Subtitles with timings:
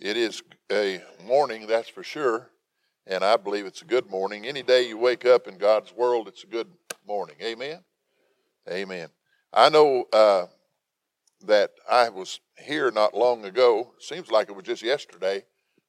[0.00, 0.42] It is
[0.72, 2.48] a morning, that's for sure,
[3.06, 4.46] and I believe it's a good morning.
[4.46, 6.68] Any day you wake up in God's world, it's a good
[7.06, 7.36] morning.
[7.42, 7.80] Amen?
[8.70, 9.08] Amen.
[9.52, 10.46] I know uh,
[11.44, 13.92] that I was here not long ago.
[13.98, 15.44] Seems like it was just yesterday,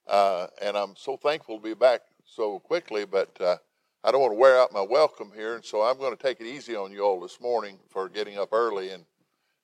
[0.08, 3.56] uh, and I'm so thankful to be back so quickly, but uh,
[4.04, 6.42] I don't want to wear out my welcome here, and so I'm going to take
[6.42, 9.06] it easy on you all this morning for getting up early and,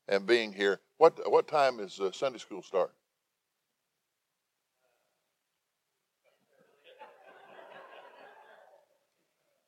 [0.07, 0.79] and being here.
[1.00, 2.93] What, what time is uh, Sunday school start?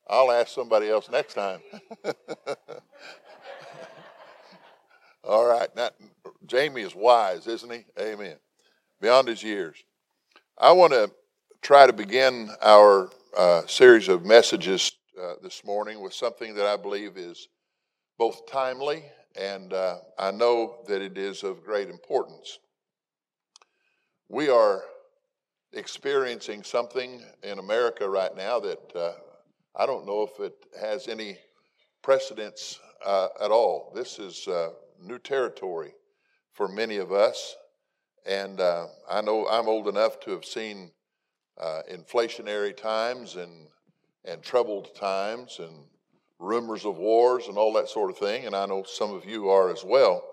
[0.10, 1.60] I'll ask somebody else next time.
[5.24, 5.70] All right.
[5.76, 5.90] Now,
[6.46, 7.86] Jamie is wise, isn't he?
[8.00, 8.38] Amen.
[9.00, 9.78] Beyond his years.
[10.58, 11.12] I want to
[11.62, 16.76] try to begin our uh, series of messages uh, this morning with something that I
[16.78, 17.48] believe is
[18.18, 19.04] both timely
[19.36, 22.60] and uh, I know that it is of great importance.
[24.28, 24.82] We are
[25.74, 29.12] experiencing something in America right now that uh,
[29.76, 31.38] I don't know if it has any
[32.02, 33.92] precedence uh, at all.
[33.96, 34.70] This is uh,
[35.02, 35.94] new territory
[36.54, 37.56] for many of us.
[38.26, 40.92] And uh, I know I'm old enough to have seen
[41.60, 43.68] uh, inflationary times and,
[44.26, 45.86] and troubled times and
[46.40, 48.46] rumors of wars and all that sort of thing.
[48.46, 50.24] And I know some of you are as well.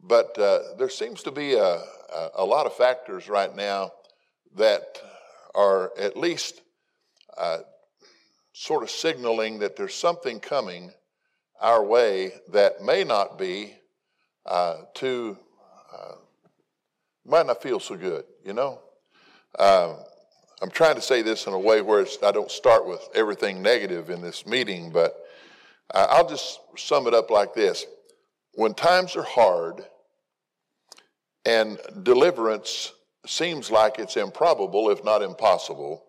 [0.00, 3.92] But uh, there seems to be a, a, a, lot of factors right now
[4.56, 5.00] that
[5.54, 6.60] are at least
[7.38, 7.58] uh,
[8.52, 10.92] sort of signaling that there's something coming
[11.60, 13.74] our way that may not be
[14.46, 15.38] uh, too,
[15.92, 16.14] uh,
[17.24, 18.80] might not feel so good, you know?
[19.58, 19.94] Uh,
[20.60, 24.10] I'm trying to say this in a way where I don't start with everything negative
[24.10, 25.16] in this meeting, but
[25.94, 27.84] I'll just sum it up like this.
[28.54, 29.84] When times are hard
[31.44, 32.92] and deliverance
[33.26, 36.04] seems like it's improbable, if not impossible,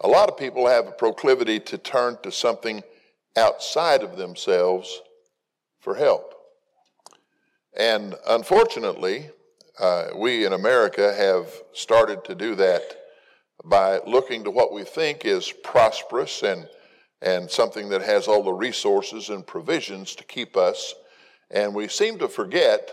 [0.00, 2.82] a lot of people have a proclivity to turn to something
[3.36, 5.00] outside of themselves
[5.80, 6.34] for help.
[7.76, 9.30] And unfortunately,
[9.78, 12.82] uh, we in America have started to do that
[13.64, 16.68] by looking to what we think is prosperous and,
[17.22, 20.94] and something that has all the resources and provisions to keep us.
[21.50, 22.90] And we seem to forget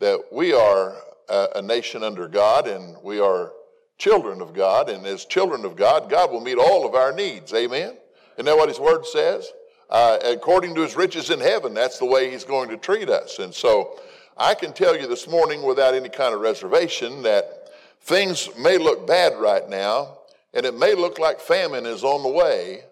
[0.00, 0.96] that we are
[1.28, 3.52] a, a nation under God and we are
[3.98, 7.52] children of God, and as children of God, God will meet all of our needs.
[7.52, 7.96] Amen?
[8.36, 9.52] Isn't that what His Word says?
[9.90, 13.38] Uh, according to His riches in heaven, that's the way He's going to treat us.
[13.40, 13.98] And so
[14.36, 17.70] I can tell you this morning without any kind of reservation that
[18.02, 20.18] things may look bad right now,
[20.54, 22.84] and it may look like famine is on the way,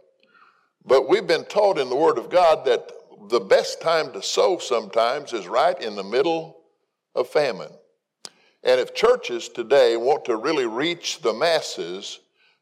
[0.85, 2.91] but we've been taught in the Word of God that
[3.29, 6.59] the best time to sow sometimes is right in the middle
[7.15, 7.71] of famine.
[8.67, 12.19] And if churches today want to really reach the masses,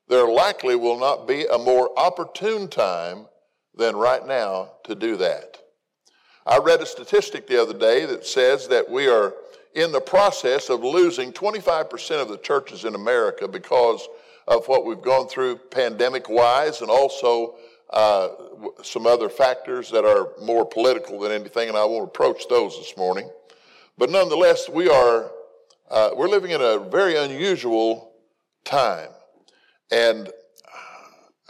[0.06, 3.26] there likely will not be a more opportune time
[3.74, 5.56] than right now to do that.
[6.46, 9.32] I read a statistic the other day that says that we are
[9.74, 14.06] in the process of losing 25% of the churches in America because
[14.46, 17.54] of what we've gone through pandemic wise and also
[17.88, 18.28] uh,
[18.82, 22.94] some other factors that are more political than anything, and I won't approach those this
[22.98, 23.30] morning.
[23.96, 25.30] But nonetheless, we are
[25.90, 28.12] uh, we're living in a very unusual
[28.64, 29.10] time.
[29.90, 30.30] And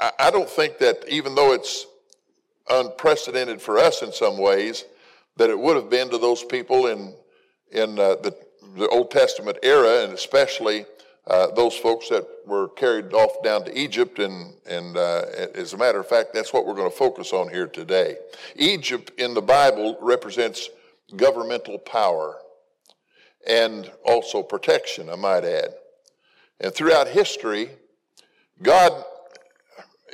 [0.01, 1.87] I, I don't think that even though it's
[2.69, 4.85] unprecedented for us in some ways,
[5.37, 7.15] that it would have been to those people in,
[7.73, 8.37] in uh, the,
[8.77, 10.87] the Old Testament era, and especially
[11.27, 14.19] uh, those folks that were carried off down to Egypt.
[14.19, 15.25] And, and uh,
[15.55, 18.17] as a matter of fact, that's what we're going to focus on here today.
[18.57, 20.69] Egypt in the Bible represents
[21.17, 22.39] governmental power
[23.47, 25.75] and also protection, I might add.
[26.61, 27.71] And throughout history,
[28.63, 29.05] God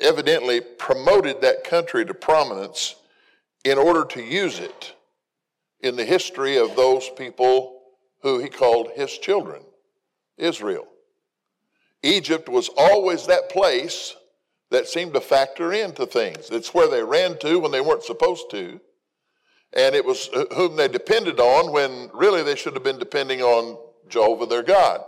[0.00, 2.96] evidently promoted that country to prominence
[3.64, 4.94] in order to use it
[5.80, 7.82] in the history of those people
[8.22, 9.62] who he called his children,
[10.36, 10.86] Israel.
[12.02, 14.16] Egypt was always that place
[14.70, 16.48] that seemed to factor into things.
[16.50, 18.80] It's where they ran to when they weren't supposed to
[19.72, 23.42] and it was uh, whom they depended on when really they should have been depending
[23.42, 23.78] on
[24.08, 25.02] Jehovah their God.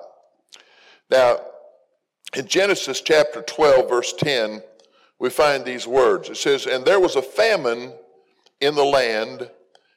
[1.11, 1.41] Now,
[2.35, 4.62] in Genesis chapter 12, verse 10,
[5.19, 6.31] we find these words.
[6.31, 7.93] It says, And there was a famine
[8.61, 9.50] in the land,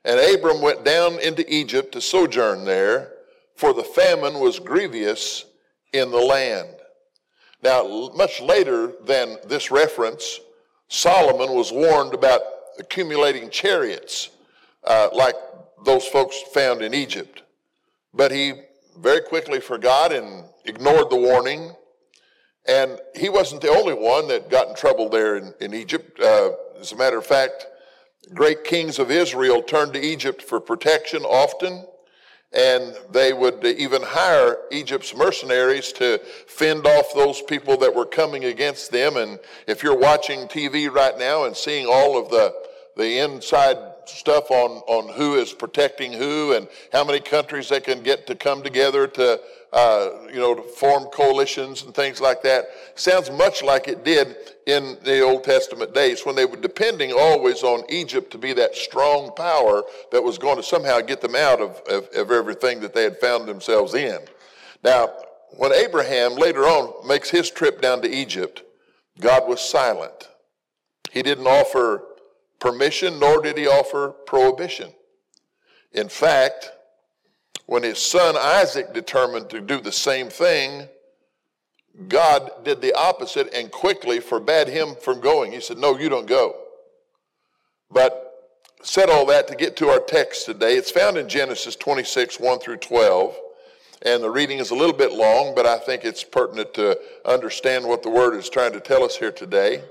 [0.03, 3.13] and Abram went down into Egypt to sojourn there,
[3.55, 5.45] for the famine was grievous
[5.93, 6.69] in the land.
[7.63, 10.39] Now, much later than this reference,
[10.89, 12.41] Solomon was warned about
[12.77, 14.29] accumulating chariots
[14.85, 15.35] uh, like
[15.85, 17.43] those folks found in Egypt.
[18.13, 18.53] But he
[18.97, 21.73] very quickly forgot and ignored the warning.
[22.67, 26.19] And he wasn't the only one that got in trouble there in, in Egypt.
[26.19, 27.67] Uh, as a matter of fact,
[28.33, 31.85] great kings of Israel turned to Egypt for protection often
[32.55, 38.45] and they would even hire Egypt's mercenaries to fend off those people that were coming
[38.45, 39.17] against them.
[39.17, 42.53] And if you're watching TV right now and seeing all of the,
[42.95, 43.77] the inside
[44.09, 48.35] stuff on, on who is protecting who and how many countries they can get to
[48.35, 49.39] come together to,
[49.73, 52.65] uh, you know, to form coalitions and things like that,
[52.95, 54.35] sounds much like it did
[54.67, 58.75] in the Old Testament days when they were depending always on Egypt to be that
[58.75, 62.93] strong power that was going to somehow get them out of, of, of everything that
[62.93, 64.19] they had found themselves in.
[64.83, 65.09] Now,
[65.57, 68.63] when Abraham later on makes his trip down to Egypt,
[69.19, 70.29] God was silent.
[71.11, 72.03] He didn't offer
[72.65, 74.91] permission, nor did he offer prohibition.
[75.91, 76.71] In fact,
[77.67, 80.87] when his son Isaac determined to do the same thing,
[82.07, 85.51] God did the opposite and quickly forbade him from going.
[85.51, 86.55] He said, No, you don't go.
[87.91, 88.33] But
[88.81, 90.75] said all that to get to our text today.
[90.75, 93.37] It's found in Genesis 26, 1 through 12.
[94.01, 97.85] And the reading is a little bit long, but I think it's pertinent to understand
[97.85, 99.83] what the word is trying to tell us here today.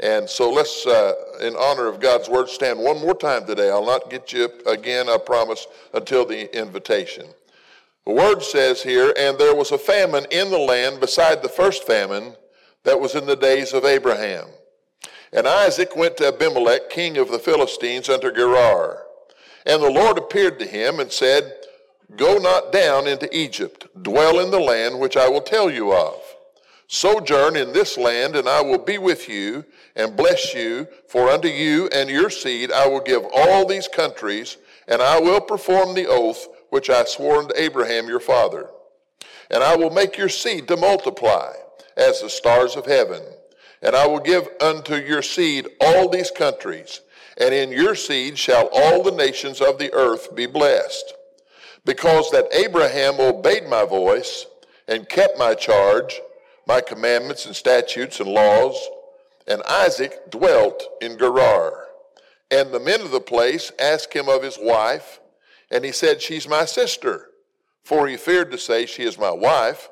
[0.00, 3.68] And so let's, uh, in honor of God's word, stand one more time today.
[3.68, 7.26] I'll not get you again, I promise, until the invitation.
[8.06, 11.84] The word says here, and there was a famine in the land beside the first
[11.84, 12.34] famine
[12.84, 14.46] that was in the days of Abraham.
[15.32, 19.02] And Isaac went to Abimelech, king of the Philistines, unto Gerar.
[19.66, 21.52] And the Lord appeared to him and said,
[22.16, 26.16] Go not down into Egypt, dwell in the land which I will tell you of.
[26.86, 29.66] Sojourn in this land, and I will be with you
[29.98, 34.56] and bless you, for unto you and your seed I will give all these countries,
[34.86, 38.70] and I will perform the oath which I swore unto Abraham your father.
[39.50, 41.52] And I will make your seed to multiply
[41.96, 43.22] as the stars of heaven.
[43.82, 47.00] And I will give unto your seed all these countries,
[47.36, 51.14] and in your seed shall all the nations of the earth be blessed.
[51.84, 54.46] Because that Abraham obeyed my voice
[54.86, 56.20] and kept my charge,
[56.66, 58.76] my commandments and statutes and laws,
[59.48, 61.86] and Isaac dwelt in Gerar.
[62.50, 65.20] And the men of the place asked him of his wife,
[65.70, 67.30] and he said, She's my sister.
[67.82, 69.88] For he feared to say, She is my wife,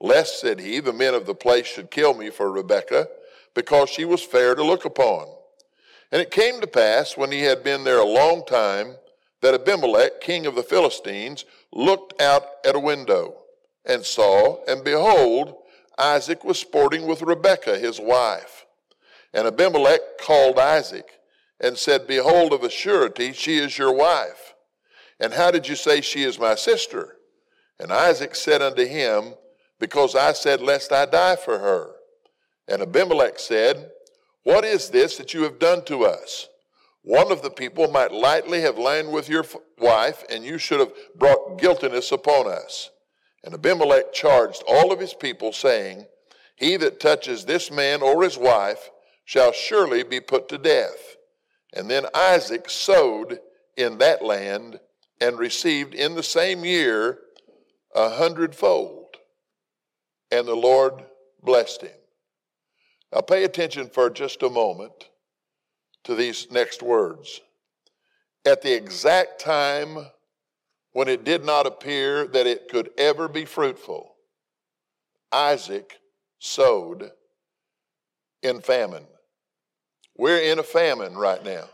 [0.00, 3.08] lest, said he, the men of the place should kill me for Rebekah,
[3.54, 5.26] because she was fair to look upon.
[6.12, 8.94] And it came to pass, when he had been there a long time,
[9.42, 13.36] that Abimelech, king of the Philistines, looked out at a window
[13.84, 15.56] and saw, and behold,
[15.98, 18.66] Isaac was sporting with Rebekah, his wife.
[19.32, 21.06] And Abimelech called Isaac
[21.60, 24.54] and said, Behold, of a surety, she is your wife.
[25.20, 27.16] And how did you say she is my sister?
[27.78, 29.34] And Isaac said unto him,
[29.78, 31.92] Because I said, Lest I die for her.
[32.66, 33.90] And Abimelech said,
[34.42, 36.48] What is this that you have done to us?
[37.02, 39.44] One of the people might lightly have lain with your
[39.78, 42.90] wife, and you should have brought guiltiness upon us.
[43.42, 46.06] And Abimelech charged all of his people, saying,
[46.56, 48.90] He that touches this man or his wife
[49.30, 51.14] shall surely be put to death.
[51.72, 53.38] And then Isaac sowed
[53.76, 54.80] in that land
[55.20, 57.20] and received in the same year
[57.94, 59.14] a hundredfold.
[60.32, 61.04] And the Lord
[61.44, 61.96] blessed him.
[63.12, 65.10] Now pay attention for just a moment
[66.02, 67.40] to these next words.
[68.44, 70.08] At the exact time
[70.90, 74.12] when it did not appear that it could ever be fruitful,
[75.30, 76.00] Isaac
[76.40, 77.12] sowed
[78.42, 79.06] in famine.
[80.20, 81.64] We're in a famine right now.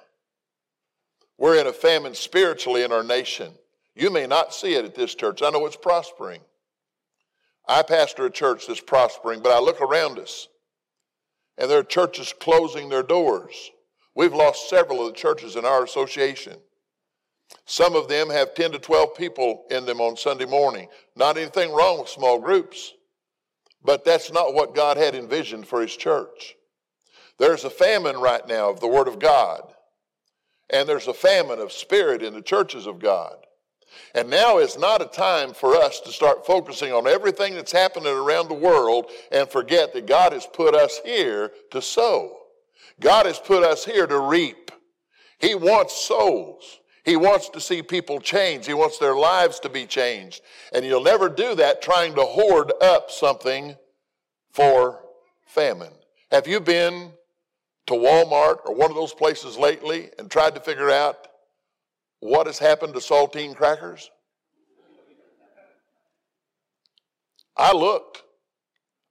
[1.37, 3.53] We're in a famine spiritually in our nation.
[3.97, 5.43] You may not see it at this church.
[5.43, 6.41] I know it's prospering.
[7.67, 10.47] I pastor a church that's prospering, but I look around us
[11.59, 13.73] and there are churches closing their doors.
[14.15, 16.55] We've lost several of the churches in our association.
[17.65, 20.87] Some of them have 10 to 12 people in them on Sunday morning.
[21.17, 22.95] Not anything wrong with small groups,
[23.83, 26.55] but that's not what God had envisioned for His church.
[27.39, 29.63] There's a famine right now of the Word of God.
[30.71, 33.37] And there's a famine of spirit in the churches of God.
[34.15, 38.13] And now is not a time for us to start focusing on everything that's happening
[38.13, 42.37] around the world and forget that God has put us here to sow.
[43.01, 44.71] God has put us here to reap.
[45.39, 46.81] He wants souls.
[47.05, 48.67] He wants to see people change.
[48.67, 50.43] He wants their lives to be changed.
[50.73, 53.77] And you'll never do that trying to hoard up something
[54.51, 55.01] for
[55.47, 55.93] famine.
[56.33, 57.13] Have you been
[57.87, 61.29] to Walmart or one of those places lately and tried to figure out
[62.21, 64.11] what has happened to saltine crackers?
[67.57, 68.23] I looked.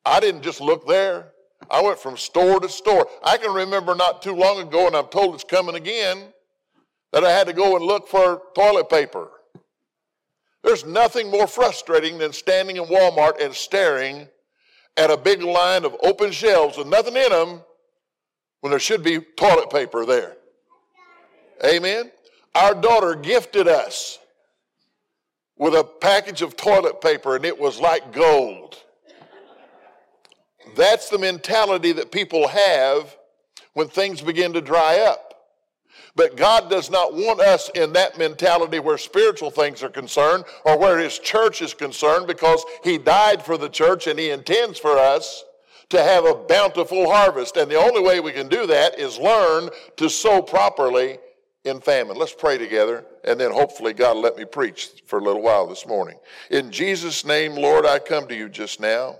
[0.06, 1.32] I didn't just look there.
[1.70, 3.08] I went from store to store.
[3.24, 6.32] I can remember not too long ago, and I'm told it's coming again,
[7.12, 9.30] that I had to go and look for toilet paper.
[10.64, 14.28] There's nothing more frustrating than standing in Walmart and staring
[14.98, 17.62] at a big line of open shelves with nothing in them
[18.66, 20.38] when there should be toilet paper there.
[21.64, 22.10] Amen.
[22.56, 24.18] Our daughter gifted us
[25.56, 28.82] with a package of toilet paper, and it was like gold.
[30.76, 33.16] That's the mentality that people have
[33.74, 35.36] when things begin to dry up.
[36.16, 40.76] But God does not want us in that mentality where spiritual things are concerned or
[40.80, 44.98] where His church is concerned because He died for the church and He intends for
[44.98, 45.44] us
[45.90, 47.58] to have a bountiful harvest.
[47.58, 51.20] And the only way we can do that is learn to sow properly
[51.64, 52.18] in famine.
[52.18, 55.68] Let's pray together, and then hopefully God will let me preach for a little while
[55.68, 56.18] this morning.
[56.52, 59.18] In Jesus' name, Lord, I come to you just now,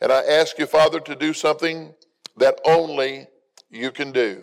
[0.00, 1.94] and I ask you, Father, to do something
[2.36, 3.26] that only
[3.70, 4.42] you can do.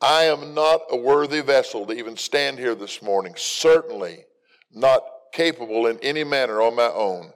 [0.00, 4.24] I am not a worthy vessel to even stand here this morning, certainly
[4.72, 5.02] not
[5.32, 7.32] capable in any manner on my own.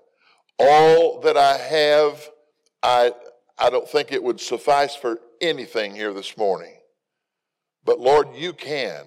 [0.59, 2.29] All that I have,
[2.85, 3.13] I,
[3.59, 6.77] I don't think it would suffice for anything here this morning.
[7.83, 9.07] But Lord, you can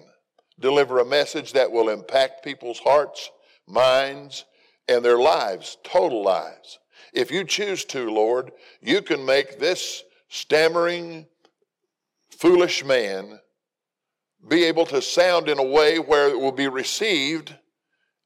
[0.58, 3.30] deliver a message that will impact people's hearts,
[3.68, 4.44] minds,
[4.88, 6.80] and their lives, total lives.
[7.12, 8.50] If you choose to, Lord,
[8.82, 11.26] you can make this stammering,
[12.36, 13.38] foolish man
[14.48, 17.54] be able to sound in a way where it will be received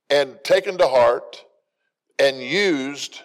[0.08, 1.44] and taken to heart
[2.18, 3.20] and used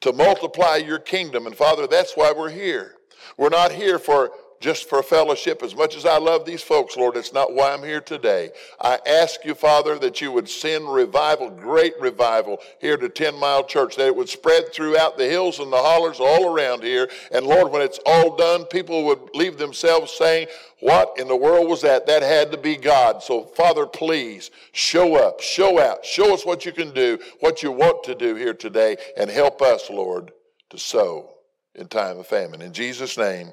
[0.00, 1.46] to multiply your kingdom.
[1.46, 2.94] And Father, that's why we're here.
[3.36, 5.62] We're not here for just for fellowship.
[5.62, 8.50] As much as I love these folks, Lord, it's not why I'm here today.
[8.80, 13.64] I ask you, Father, that you would send revival, great revival here to 10 Mile
[13.64, 17.08] Church, that it would spread throughout the hills and the hollers all around here.
[17.32, 20.48] And Lord, when it's all done, people would leave themselves saying,
[20.80, 22.06] what in the world was that?
[22.06, 23.22] That had to be God.
[23.22, 27.72] So, Father, please show up, show out, show us what you can do, what you
[27.72, 30.32] want to do here today, and help us, Lord,
[30.70, 31.30] to sow
[31.74, 32.62] in time of famine.
[32.62, 33.52] In Jesus' name,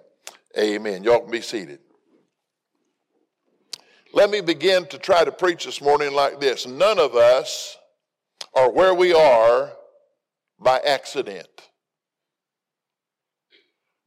[0.58, 1.04] Amen.
[1.04, 1.80] Y'all can be seated.
[4.14, 6.66] Let me begin to try to preach this morning like this.
[6.66, 7.78] None of us
[8.54, 9.74] are where we are
[10.58, 11.50] by accident.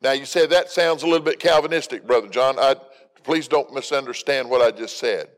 [0.01, 2.59] Now, you say that sounds a little bit Calvinistic, Brother John.
[2.59, 2.77] I,
[3.23, 5.29] please don't misunderstand what I just said.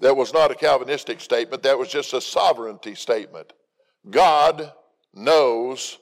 [0.00, 3.52] That was not a Calvinistic statement, that was just a sovereignty statement.
[4.10, 4.72] God
[5.14, 5.98] knows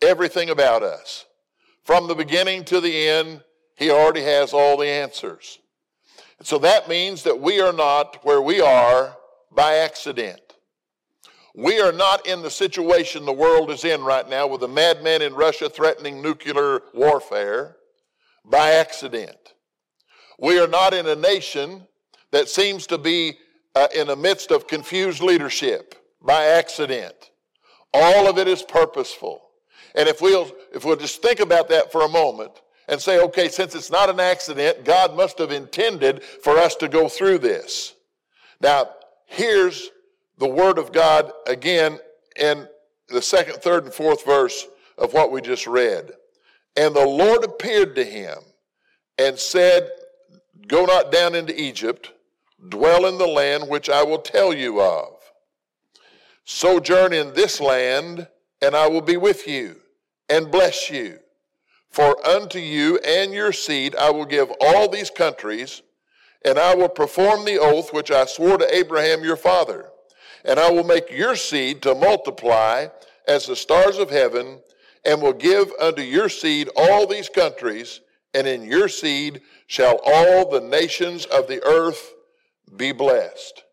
[0.00, 1.26] everything about us.
[1.84, 3.42] From the beginning to the end,
[3.76, 5.58] He already has all the answers.
[6.38, 9.16] And so that means that we are not where we are
[9.50, 10.40] by accident.
[11.54, 15.20] We are not in the situation the world is in right now with a madman
[15.20, 17.76] in Russia threatening nuclear warfare
[18.44, 19.36] by accident.
[20.38, 21.86] We are not in a nation
[22.30, 23.38] that seems to be
[23.74, 27.30] uh, in the midst of confused leadership by accident.
[27.92, 29.42] All of it is purposeful.
[29.94, 32.52] And if we'll, if we'll just think about that for a moment
[32.88, 36.88] and say, okay, since it's not an accident, God must have intended for us to
[36.88, 37.94] go through this.
[38.60, 38.90] Now,
[39.26, 39.90] here's
[40.38, 41.98] the word of God again
[42.36, 42.66] in
[43.08, 44.66] the second, third, and fourth verse
[44.98, 46.12] of what we just read.
[46.76, 48.38] And the Lord appeared to him
[49.18, 49.90] and said,
[50.68, 52.12] Go not down into Egypt,
[52.68, 55.14] dwell in the land which I will tell you of.
[56.44, 58.26] Sojourn in this land,
[58.62, 59.76] and I will be with you
[60.30, 61.18] and bless you.
[61.90, 65.82] For unto you and your seed I will give all these countries,
[66.44, 69.90] and I will perform the oath which I swore to Abraham your father.
[70.44, 72.86] And I will make your seed to multiply
[73.28, 74.60] as the stars of heaven,
[75.04, 78.00] and will give unto your seed all these countries,
[78.34, 82.14] and in your seed shall all the nations of the earth
[82.76, 83.64] be blessed.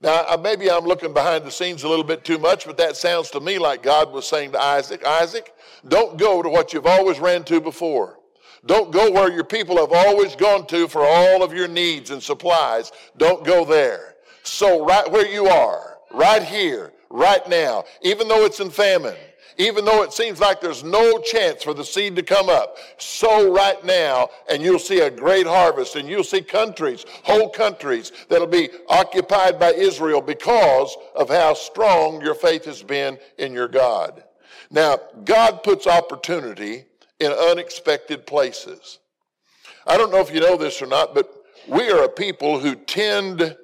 [0.00, 3.30] Now, maybe I'm looking behind the scenes a little bit too much, but that sounds
[3.30, 5.52] to me like God was saying to Isaac, Isaac,
[5.88, 8.20] don't go to what you've always ran to before.
[8.66, 12.22] Don't go where your people have always gone to for all of your needs and
[12.22, 12.92] supplies.
[13.16, 14.14] Don't go there.
[14.44, 19.16] So right where you are, right here, right now, even though it's in famine,
[19.58, 22.76] even though it seems like there's no chance for the seed to come up.
[22.96, 28.12] Sow right now, and you'll see a great harvest, and you'll see countries, whole countries,
[28.28, 33.68] that'll be occupied by Israel because of how strong your faith has been in your
[33.68, 34.22] God.
[34.70, 36.84] Now, God puts opportunity
[37.18, 39.00] in unexpected places.
[39.86, 41.28] I don't know if you know this or not, but
[41.66, 43.56] we are a people who tend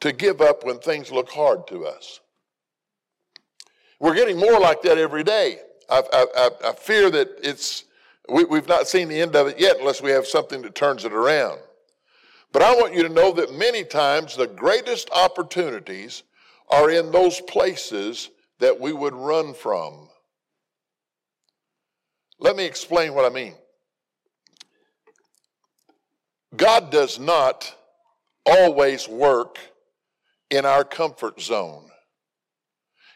[0.00, 2.20] to give up when things look hard to us.
[4.02, 5.60] We're getting more like that every day.
[5.88, 7.84] I, I, I fear that it's,
[8.28, 11.04] we, we've not seen the end of it yet unless we have something that turns
[11.04, 11.60] it around.
[12.50, 16.24] But I want you to know that many times the greatest opportunities
[16.68, 20.08] are in those places that we would run from.
[22.40, 23.54] Let me explain what I mean.
[26.56, 27.72] God does not
[28.44, 29.60] always work
[30.50, 31.91] in our comfort zone.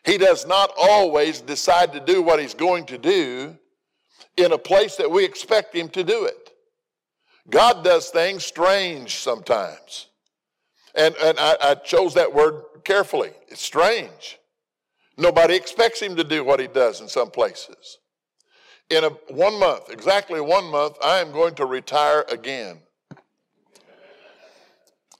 [0.06, 3.58] He does not always decide to do what he's going to do
[4.36, 6.52] in a place that we expect him to do it.
[7.50, 10.06] God does things strange sometimes.
[10.94, 13.32] And, and I, I chose that word carefully.
[13.48, 14.38] It's strange.
[15.18, 17.98] Nobody expects him to do what he does in some places.
[18.90, 22.78] In a one month, exactly one month, I am going to retire again.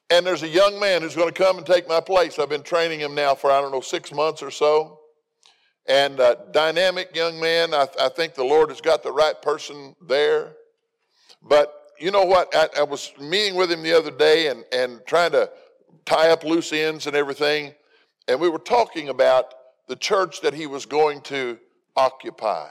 [0.08, 2.38] And there's a young man who's going to come and take my place.
[2.38, 5.00] I've been training him now for, I don't know, six months or so.
[5.88, 7.74] And a dynamic young man.
[7.74, 10.52] I, I think the Lord has got the right person there.
[11.42, 12.54] But you know what?
[12.54, 15.50] I, I, was meeting with him the other day and, and trying to
[16.04, 17.74] tie up loose ends and everything.
[18.28, 19.54] And we were talking about
[19.88, 21.58] the church that he was going to
[21.96, 22.68] occupy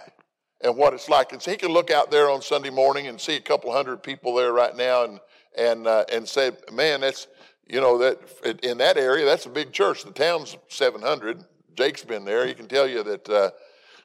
[0.62, 1.34] and what it's like.
[1.34, 4.04] And so he can look out there on Sunday morning and see a couple hundred
[4.04, 5.20] people there right now and,
[5.58, 7.28] and, uh, and say, man, that's,
[7.68, 10.04] you know, that in that area, that's a big church.
[10.04, 11.44] The town's 700.
[11.76, 12.46] Jake's been there.
[12.46, 13.52] He can tell you that uh,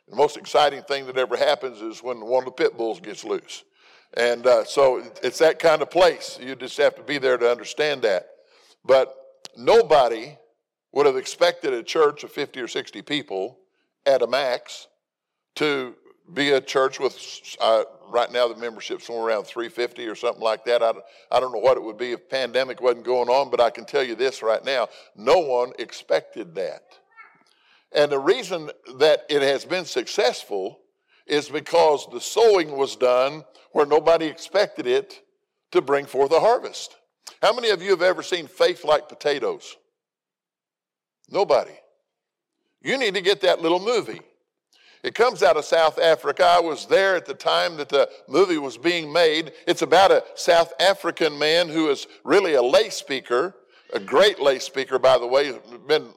[0.08, 3.24] the most exciting thing that ever happens is when one of the pit bulls gets
[3.24, 3.64] loose.
[4.14, 6.38] And uh, so it's that kind of place.
[6.42, 8.26] You just have to be there to understand that.
[8.84, 9.14] But
[9.56, 10.36] nobody
[10.92, 13.58] would have expected a church of 50 or 60 people
[14.06, 14.88] at a max
[15.56, 15.94] to
[16.34, 17.16] be a church with,
[17.60, 20.82] uh, right now, the membership somewhere around 350 or something like that.
[20.82, 20.92] I,
[21.30, 23.84] I don't know what it would be if pandemic wasn't going on, but I can
[23.84, 26.82] tell you this right now no one expected that.
[27.92, 30.80] And the reason that it has been successful
[31.26, 35.22] is because the sowing was done where nobody expected it
[35.72, 36.96] to bring forth a harvest.
[37.42, 39.76] How many of you have ever seen faith like potatoes?
[41.28, 41.72] Nobody.
[42.82, 44.20] You need to get that little movie.
[45.02, 46.44] It comes out of South Africa.
[46.44, 49.52] I was there at the time that the movie was being made.
[49.66, 53.56] It's about a South African man who is really a lay speaker,
[53.94, 55.58] a great lay speaker, by the way.
[55.86, 56.08] Been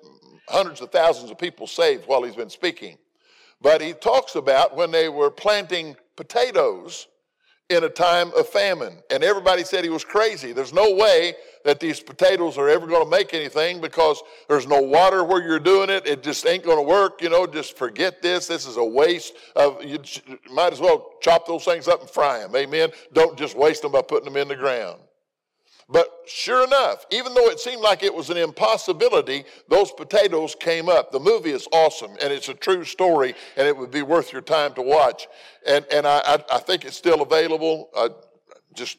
[0.50, 2.98] hundreds of thousands of people saved while he's been speaking.
[3.62, 7.08] But he talks about when they were planting potatoes
[7.74, 8.98] in a time of famine.
[9.10, 10.54] And everybody said he was crazy.
[10.54, 14.82] There's no way that these potatoes are ever going to make anything because there's no
[14.82, 16.06] water where you're doing it.
[16.06, 17.22] It just ain't going to work.
[17.22, 18.48] You know, just forget this.
[18.48, 20.00] This is a waste of, you
[20.52, 22.56] might as well chop those things up and fry them.
[22.56, 22.92] Amen.
[23.14, 25.00] Don't just waste them by putting them in the ground.
[25.90, 30.88] But sure enough, even though it seemed like it was an impossibility, those potatoes came
[30.88, 31.12] up.
[31.12, 34.42] The movie is awesome and it's a true story and it would be worth your
[34.42, 35.28] time to watch.
[35.68, 37.90] And, and I, I, I think it's still available.
[37.96, 38.10] Uh,
[38.74, 38.98] just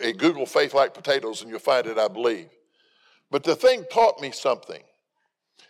[0.00, 2.48] a Google Faith Like Potatoes and you'll find it, I believe.
[3.30, 4.82] But the thing taught me something.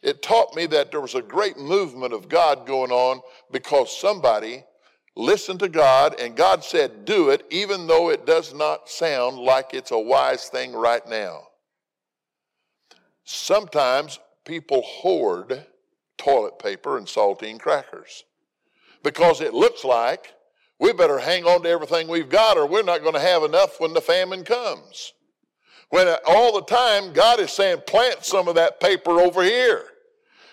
[0.03, 4.63] It taught me that there was a great movement of God going on because somebody
[5.17, 9.75] listen to God, and God said, do it, even though it does not sound like
[9.75, 11.49] it's a wise thing right now.
[13.25, 15.65] Sometimes people hoard
[16.19, 18.25] toilet paper and saltine crackers
[19.03, 20.35] because it looks like
[20.79, 23.81] we better hang on to everything we've got or we're not going to have enough
[23.81, 25.13] when the famine comes.
[25.91, 29.85] When uh, all the time God is saying, plant some of that paper over here.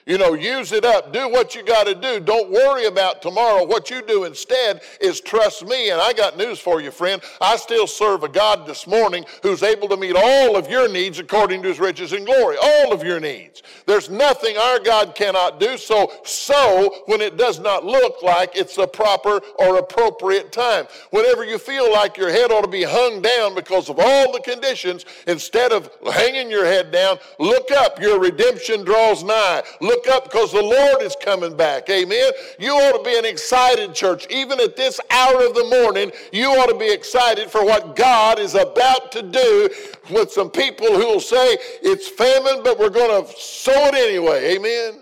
[0.05, 1.13] You know, use it up.
[1.13, 2.19] Do what you got to do.
[2.19, 3.65] Don't worry about tomorrow.
[3.65, 5.91] What you do instead is trust me.
[5.91, 7.21] And I got news for you, friend.
[7.39, 11.19] I still serve a God this morning who's able to meet all of your needs
[11.19, 12.57] according to his riches and glory.
[12.61, 13.61] All of your needs.
[13.85, 15.77] There's nothing our God cannot do.
[15.77, 20.85] So, so when it does not look like it's a proper or appropriate time.
[21.11, 24.41] Whenever you feel like your head ought to be hung down because of all the
[24.41, 28.01] conditions, instead of hanging your head down, look up.
[28.01, 29.61] Your redemption draws nigh.
[29.91, 31.89] Look up because the Lord is coming back.
[31.89, 32.32] Amen.
[32.60, 34.25] You ought to be an excited church.
[34.30, 38.39] Even at this hour of the morning, you ought to be excited for what God
[38.39, 39.69] is about to do
[40.10, 44.56] with some people who will say, it's famine, but we're going to sow it anyway.
[44.56, 45.01] Amen.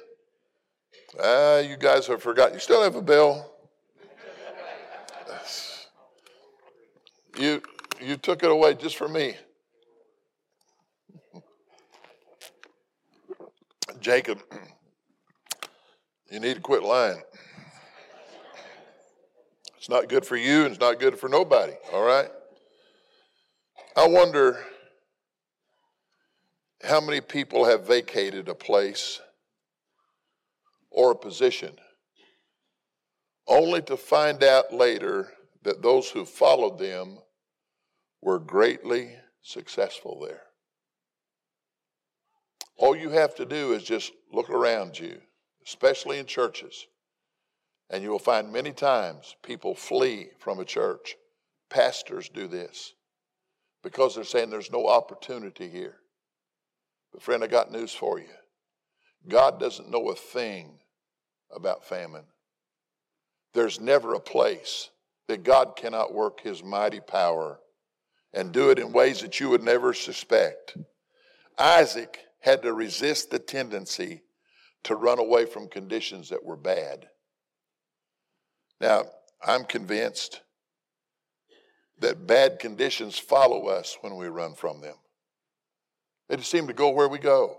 [1.22, 2.54] Ah, you guys have forgotten.
[2.54, 3.46] You still have a bell.
[7.38, 7.62] You,
[8.02, 9.36] you took it away just for me.
[14.00, 14.42] Jacob
[16.32, 17.22] you need to quit lying.
[19.78, 22.30] It's not good for you and it's not good for nobody, all right?
[23.96, 24.64] I wonder
[26.84, 29.20] how many people have vacated a place
[30.92, 31.76] or a position,
[33.48, 37.18] only to find out later that those who followed them
[38.22, 40.44] were greatly successful there.
[42.78, 45.20] All you have to do is just look around you,
[45.70, 46.88] especially in churches,
[47.92, 51.16] and you will find many times people flee from a church.
[51.70, 52.96] Pastors do this
[53.84, 55.98] because they're saying there's no opportunity here.
[57.14, 58.34] But, friend, I got news for you.
[59.28, 60.80] God doesn't know a thing
[61.56, 62.26] about famine.
[63.54, 64.90] There's never a place
[65.28, 67.60] that God cannot work his mighty power
[68.34, 70.78] and do it in ways that you would never suspect.
[71.60, 74.24] Isaac had to resist the tendency
[74.84, 77.08] to run away from conditions that were bad.
[78.80, 79.04] Now,
[79.44, 80.42] I'm convinced
[82.00, 84.96] that bad conditions follow us when we run from them.
[86.28, 87.58] They just seem to go where we go.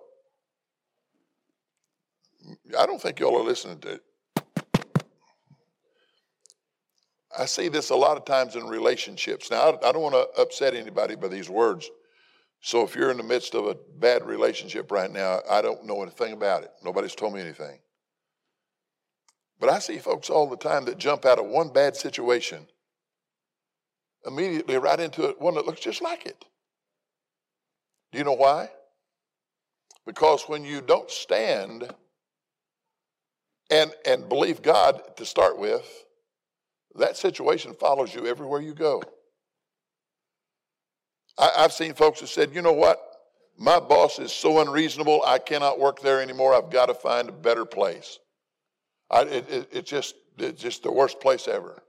[2.79, 4.03] I don't think y'all are listening to it.
[7.37, 9.51] I see this a lot of times in relationships.
[9.51, 11.89] Now, I don't want to upset anybody by these words.
[12.61, 16.03] So if you're in the midst of a bad relationship right now, I don't know
[16.03, 16.71] anything about it.
[16.85, 17.79] Nobody's told me anything.
[19.59, 22.67] But I see folks all the time that jump out of one bad situation
[24.27, 26.45] immediately right into one that looks just like it.
[28.13, 28.71] Do you know why?
[30.07, 31.95] Because when you don't stand
[33.71, 35.87] and, and believe God to start with,
[36.97, 39.03] that situation follows you everywhere you go.
[41.41, 43.01] I, have seen folks that said, you know what?
[43.59, 46.55] My boss is so unreasonable, I cannot work there anymore.
[46.55, 48.19] I've got to find a better place.
[49.11, 51.83] I, it, it, it just, it's just the worst place ever.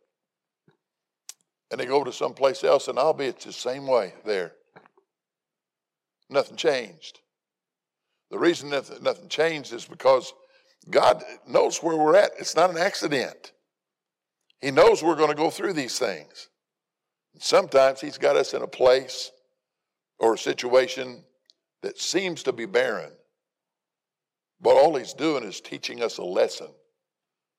[1.70, 4.54] And they go to some place else, and I'll be it's the same way there.
[6.30, 7.20] Nothing changed.
[8.32, 10.34] The reason that nothing changed is because
[10.90, 12.32] God knows where we're at.
[12.40, 13.52] It's not an accident.
[14.62, 16.50] He knows we're going to go through these things.
[17.40, 19.32] Sometimes He's got us in a place
[20.22, 21.24] or a situation
[21.82, 23.12] that seems to be barren,
[24.62, 26.68] but all He's doing is teaching us a lesson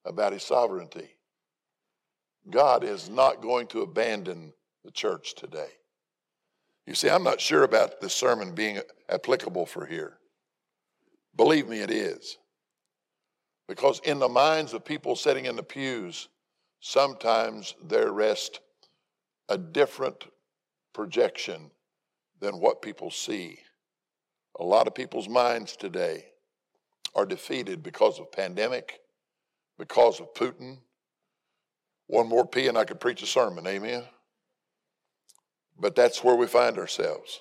[0.06, 1.10] about His sovereignty.
[2.48, 4.52] God is not going to abandon
[4.84, 5.68] the church today.
[6.86, 10.18] You see, I'm not sure about this sermon being applicable for here.
[11.36, 12.38] Believe me, it is.
[13.68, 16.28] Because in the minds of people sitting in the pews,
[16.80, 18.60] sometimes there rests
[19.48, 20.26] a different
[20.92, 21.70] projection
[22.42, 23.56] than what people see.
[24.58, 26.26] A lot of people's minds today
[27.14, 28.98] are defeated because of pandemic,
[29.78, 30.78] because of Putin.
[32.08, 34.02] One more P and I could preach a sermon, amen?
[35.78, 37.40] But that's where we find ourselves.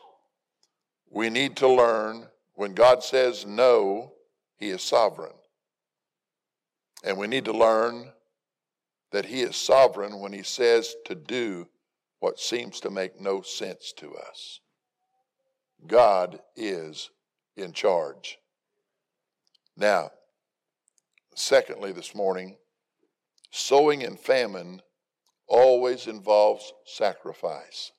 [1.09, 4.13] We need to learn when God says no,
[4.57, 5.33] He is sovereign.
[7.03, 8.11] And we need to learn
[9.11, 11.67] that He is sovereign when He says to do
[12.19, 14.59] what seems to make no sense to us.
[15.87, 17.09] God is
[17.55, 18.37] in charge.
[19.75, 20.11] Now,
[21.35, 22.57] secondly, this morning,
[23.51, 24.81] sowing in famine
[25.47, 27.91] always involves sacrifice.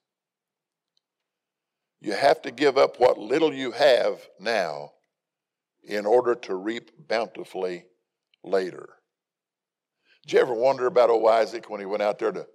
[2.00, 4.92] You have to give up what little you have now
[5.84, 7.84] in order to reap bountifully
[8.42, 8.88] later.
[10.22, 12.46] Did you ever wonder about old Isaac when he went out there to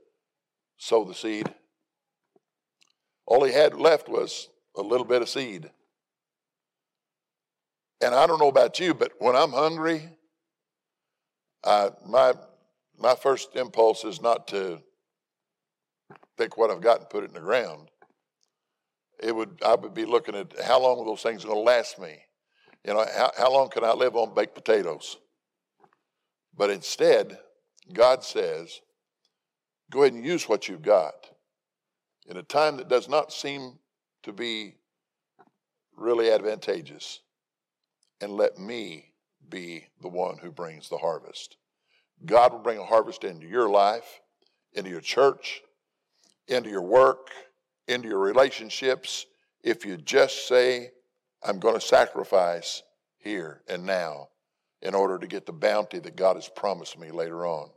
[0.77, 1.53] sow the seed?
[3.25, 5.69] All he had left was a little bit of seed.
[8.01, 10.07] And I don't know about you, but when I'm hungry,
[11.63, 12.33] I, my,
[12.97, 14.81] my first impulse is not to
[16.37, 17.89] take what I've got and put it in the ground
[19.19, 21.99] it would I would be looking at how long are those things going to last
[21.99, 22.17] me?
[22.85, 25.17] You know, how, how long can I live on baked potatoes?
[26.55, 27.37] But instead,
[27.93, 28.81] God says,
[29.91, 31.29] go ahead and use what you've got
[32.27, 33.79] in a time that does not seem
[34.27, 34.75] to be
[35.95, 37.21] really advantageous,
[38.21, 39.05] and let me
[39.49, 41.55] be the one who brings the harvest.
[42.25, 44.19] God will bring a harvest into your life,
[44.73, 45.61] into your church,
[46.47, 47.29] into your work,
[47.87, 49.25] into your relationships
[49.63, 50.91] if you just say,
[51.41, 52.83] I'm going to sacrifice
[53.17, 54.27] here and now
[54.81, 57.69] in order to get the bounty that God has promised me later on.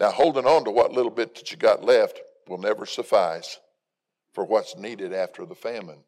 [0.00, 3.58] Now, holding on to what little bit that you got left will never suffice
[4.34, 6.00] for what's needed after the famine.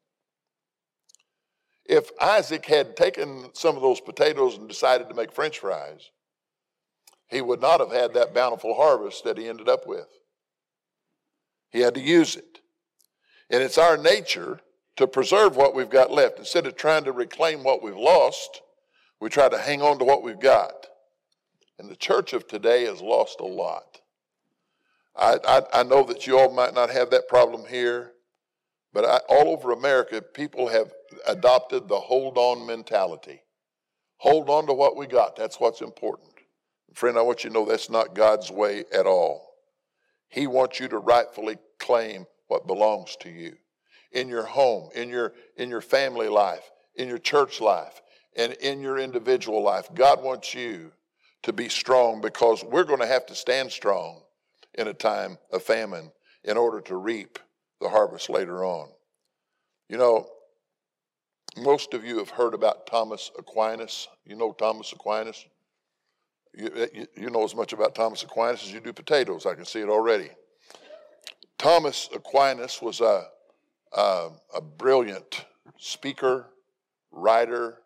[1.85, 6.11] If Isaac had taken some of those potatoes and decided to make french fries,
[7.29, 10.09] he would not have had that bountiful harvest that he ended up with.
[11.71, 12.61] He had to use it.
[13.51, 14.61] And it's our nature
[14.97, 16.39] to preserve what we've got left.
[16.39, 18.63] Instead of trying to reclaim what we've lost,
[19.21, 20.87] we try to hang on to what we've got.
[21.79, 24.01] And the church of today has lost a lot.
[25.15, 28.13] I, I, I know that you all might not have that problem here,
[28.97, 30.91] but I, all over America, people have
[31.27, 33.43] adopted the hold on mentality.
[34.17, 35.37] Hold on to what we got.
[35.37, 36.31] That's what's important.
[36.95, 39.51] Friend, I want you to know that's not God's way at all.
[40.31, 43.59] He wants you to rightfully claim what belongs to you
[44.13, 48.01] in your home, in your, in your family life, in your church life,
[48.35, 49.91] and in your individual life.
[49.95, 50.91] God wants you
[51.43, 54.23] to be strong because we're going to have to stand strong
[54.73, 56.13] in a time of famine
[56.45, 57.39] in order to reap
[57.81, 58.89] the harvest later on.
[59.89, 60.29] You know,
[61.57, 64.09] most of you have heard about Thomas Aquinas.
[64.25, 65.47] You know Thomas Aquinas?
[66.55, 69.47] You, you, you know as much about Thomas Aquinas as you do potatoes.
[69.47, 70.31] I can see it already.
[71.59, 73.27] Thomas Aquinas was a,
[73.97, 75.47] a, a brilliant
[75.79, 76.47] speaker,
[77.11, 77.79] writer.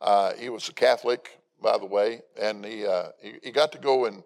[0.00, 3.78] Uh, he was a Catholic, by the way, and he, uh, he, he, got to
[3.78, 4.22] go and,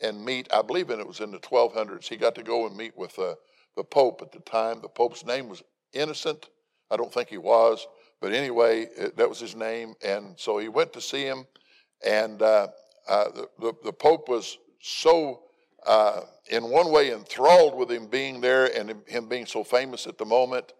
[0.00, 2.76] and meet, I believe in it was in the 1200s, he got to go and
[2.76, 3.34] meet with uh,
[3.76, 4.80] the Pope at the time.
[4.80, 5.62] The Pope's name was
[5.92, 6.48] Innocent.
[6.90, 7.86] I don't think he was,
[8.20, 9.94] but anyway, it, that was his name.
[10.04, 11.46] And so he went to see him,
[12.04, 12.68] and uh,
[13.08, 15.42] uh, the, the, the, Pope was so,
[15.86, 20.18] uh, in one way, enthralled with him being there and him being so famous at
[20.18, 20.72] the moment,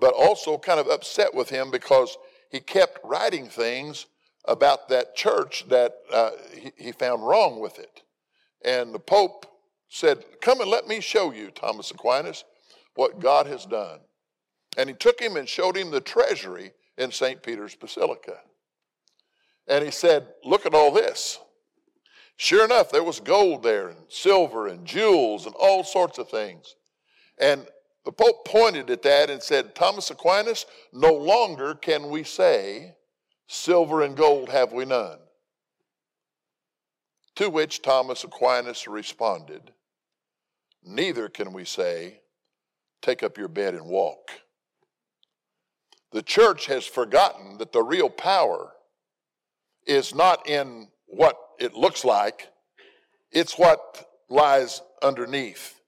[0.00, 2.16] but also kind of upset with him because
[2.50, 4.06] he kept writing things
[4.44, 8.02] about that church that uh, he, he found wrong with it.
[8.64, 9.46] And the Pope
[9.88, 12.44] said, Come and let me show you, Thomas Aquinas,
[12.94, 14.00] what God has done.
[14.76, 17.42] And he took him and showed him the treasury in St.
[17.42, 18.38] Peter's Basilica.
[19.66, 21.38] And he said, Look at all this.
[22.36, 26.76] Sure enough, there was gold there, and silver, and jewels, and all sorts of things.
[27.38, 27.66] And
[28.04, 32.94] the Pope pointed at that and said, Thomas Aquinas, no longer can we say,
[33.48, 35.18] Silver and gold have we none.
[37.36, 39.72] To which Thomas Aquinas responded,
[40.88, 42.20] Neither can we say,
[43.02, 44.30] Take up your bed and walk.
[46.10, 48.72] The church has forgotten that the real power
[49.86, 52.48] is not in what it looks like,
[53.30, 55.80] it's what lies underneath.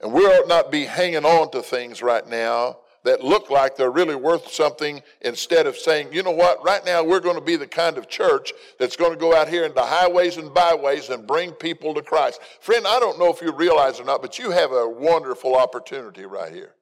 [0.00, 3.90] And we ought not be hanging on to things right now that look like they're
[3.90, 7.56] really worth something instead of saying, you know what, right now we're going to be
[7.56, 11.26] the kind of church that's going to go out here into highways and byways and
[11.26, 12.40] bring people to Christ.
[12.60, 16.24] Friend, I don't know if you realize or not, but you have a wonderful opportunity
[16.26, 16.74] right here.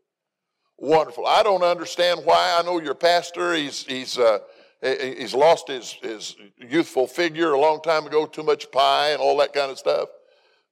[0.76, 1.26] Wonderful.
[1.26, 2.56] I don't understand why.
[2.58, 4.38] I know your pastor, he's, he's, uh,
[4.82, 9.36] he's lost his, his youthful figure a long time ago, too much pie and all
[9.38, 10.08] that kind of stuff.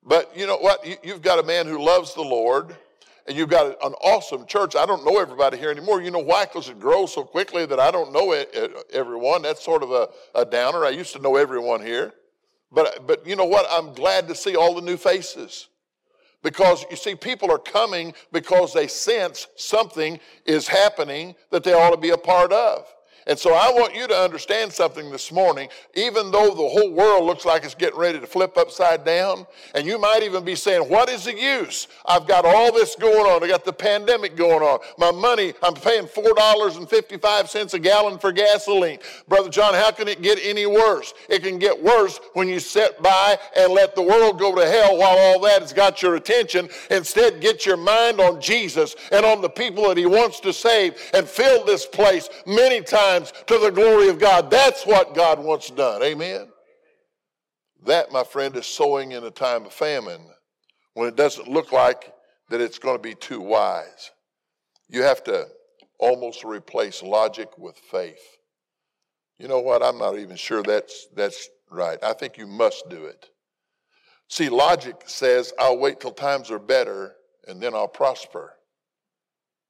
[0.02, 0.86] But you know what?
[1.04, 2.74] You've got a man who loves the Lord
[3.28, 4.74] and you've got an awesome church.
[4.74, 6.00] I don't know everybody here anymore.
[6.00, 6.46] You know why?
[6.46, 8.32] Because it grows so quickly that I don't know
[8.90, 9.42] everyone.
[9.42, 10.84] That's sort of a, a downer.
[10.84, 12.14] I used to know everyone here.
[12.72, 13.66] But, but you know what?
[13.70, 15.68] I'm glad to see all the new faces.
[16.42, 21.90] Because you see, people are coming because they sense something is happening that they ought
[21.90, 22.86] to be a part of.
[23.28, 25.68] And so I want you to understand something this morning.
[25.94, 29.86] Even though the whole world looks like it's getting ready to flip upside down, and
[29.86, 31.88] you might even be saying, What is the use?
[32.06, 33.44] I've got all this going on.
[33.44, 34.78] I got the pandemic going on.
[34.96, 38.98] My money, I'm paying $4.55 a gallon for gasoline.
[39.28, 41.12] Brother John, how can it get any worse?
[41.28, 44.96] It can get worse when you sit by and let the world go to hell
[44.96, 46.70] while all that has got your attention.
[46.90, 50.96] Instead, get your mind on Jesus and on the people that He wants to save
[51.12, 54.50] and fill this place many times times to the glory of God.
[54.50, 56.02] That's what God wants done.
[56.02, 56.48] Amen.
[57.86, 60.20] That, my friend, is sowing in a time of famine
[60.94, 62.12] when it doesn't look like
[62.50, 64.10] that it's going to be too wise.
[64.88, 65.46] You have to
[65.98, 68.38] almost replace logic with faith.
[69.38, 69.82] You know what?
[69.82, 71.98] I'm not even sure that's, that's right.
[72.02, 73.26] I think you must do it.
[74.28, 77.14] See, logic says, I'll wait till times are better
[77.46, 78.54] and then I'll prosper.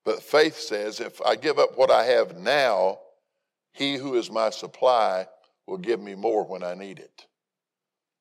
[0.04, 2.98] But faith says, if I give up what I have now,
[3.72, 5.26] he who is my supply
[5.66, 7.26] will give me more when I need it.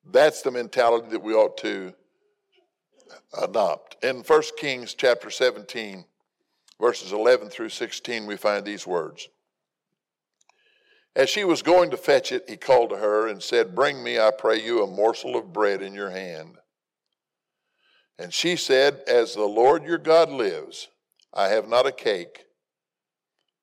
[0.04, 1.92] That's the mentality that we ought to
[3.42, 4.02] adopt.
[4.04, 6.04] In 1 Kings chapter 17,
[6.80, 9.28] verses 11 through 16, we find these words.
[11.16, 14.18] As she was going to fetch it, he called to her and said, Bring me,
[14.18, 16.58] I pray you, a morsel of bread in your hand.
[18.18, 20.88] And she said, As the Lord your God lives,
[21.34, 22.44] I have not a cake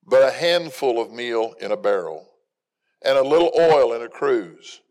[0.05, 2.29] but a handful of meal in a barrel,
[3.03, 4.81] and a little oil in a cruse.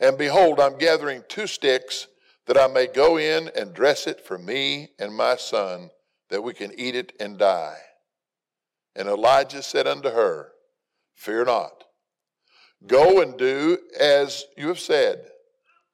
[0.00, 2.08] And behold, I'm gathering two sticks
[2.46, 5.90] that I may go in and dress it for me and my son,
[6.30, 7.76] that we can eat it and die.
[8.96, 10.52] And Elijah said unto her,
[11.14, 11.84] Fear not.
[12.86, 15.26] Go and do as you have said,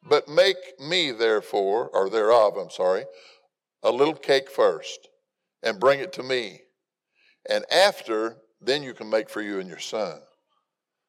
[0.08, 3.04] But make me therefore, or thereof, I'm sorry,
[3.82, 5.08] a little cake first,
[5.62, 6.60] and bring it to me.
[7.48, 10.20] And after, then you can make for you and your son.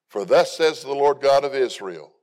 [0.08, 2.14] For thus says the Lord God of Israel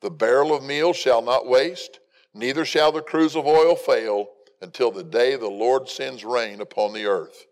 [0.00, 2.00] The barrel of meal shall not waste,
[2.34, 4.28] neither shall the cruse of oil fail,
[4.60, 7.46] until the day the Lord sends rain upon the earth.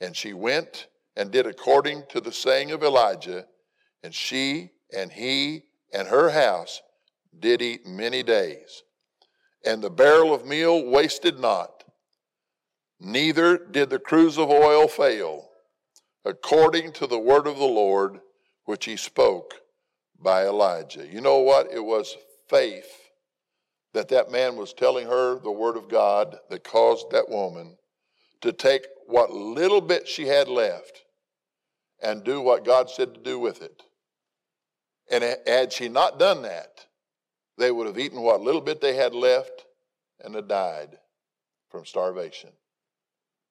[0.00, 3.46] And she went and did according to the saying of Elijah,
[4.02, 6.82] and she and he and her house
[7.38, 8.82] did eat many days.
[9.64, 11.82] And the barrel of meal wasted not
[13.02, 15.48] neither did the cruse of oil fail,
[16.24, 18.20] according to the word of the Lord
[18.64, 19.54] which he spoke
[20.18, 21.06] by Elijah.
[21.06, 21.72] You know what?
[21.72, 22.16] It was
[22.48, 23.10] faith
[23.92, 27.76] that that man was telling her the word of God that caused that woman
[28.40, 31.02] to take what little bit she had left
[32.02, 33.82] and do what God said to do with it.
[35.10, 36.86] And had she not done that,
[37.58, 39.66] they would have eaten what little bit they had left
[40.24, 40.96] and had died
[41.70, 42.50] from starvation.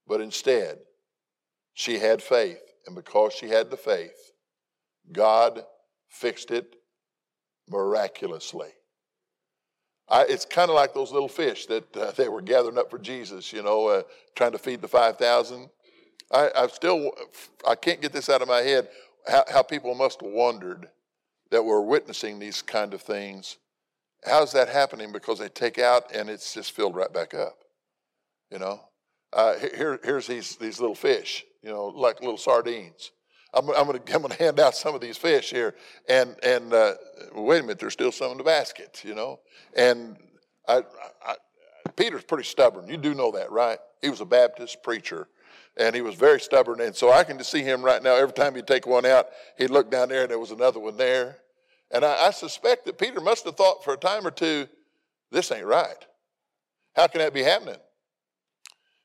[0.08, 0.80] But instead,
[1.74, 2.62] she had faith.
[2.88, 4.32] And because she had the faith,
[5.12, 5.64] God
[6.10, 6.76] fixed it
[7.70, 8.70] miraculously.
[10.10, 12.98] I, it's kind of like those little fish that uh, they were gathering up for
[13.00, 14.02] Jesus, you know, uh,
[14.36, 15.70] trying to feed the 5,000.
[16.32, 17.12] I, I still,
[17.68, 18.90] I can't get this out of my head
[19.28, 20.90] how, how people must have wondered
[21.52, 23.58] that we're witnessing these kind of things.
[24.26, 25.12] How's that happening?
[25.12, 27.58] Because they take out and it's just filled right back up,
[28.52, 28.82] you know?
[29.34, 33.12] Uh, here, here's these, these little fish, you know, like little sardines.
[33.54, 35.76] I'm, I'm going to I'm gonna hand out some of these fish here,
[36.08, 36.94] and and uh,
[37.34, 39.40] wait a minute, there's still some in the basket, you know.
[39.76, 40.18] And
[40.68, 40.84] I,
[41.26, 41.36] I,
[41.96, 42.88] Peter's pretty stubborn.
[42.88, 43.80] You do know that, right?
[44.02, 45.28] He was a Baptist preacher,
[45.78, 46.82] and he was very stubborn.
[46.82, 48.16] And so I can just see him right now.
[48.16, 50.98] Every time he'd take one out, he'd look down there, and there was another one
[50.98, 51.38] there.
[51.92, 54.68] And I, I suspect that Peter must have thought for a time or two,
[55.32, 56.06] this ain't right.
[56.96, 57.78] How can that be happening?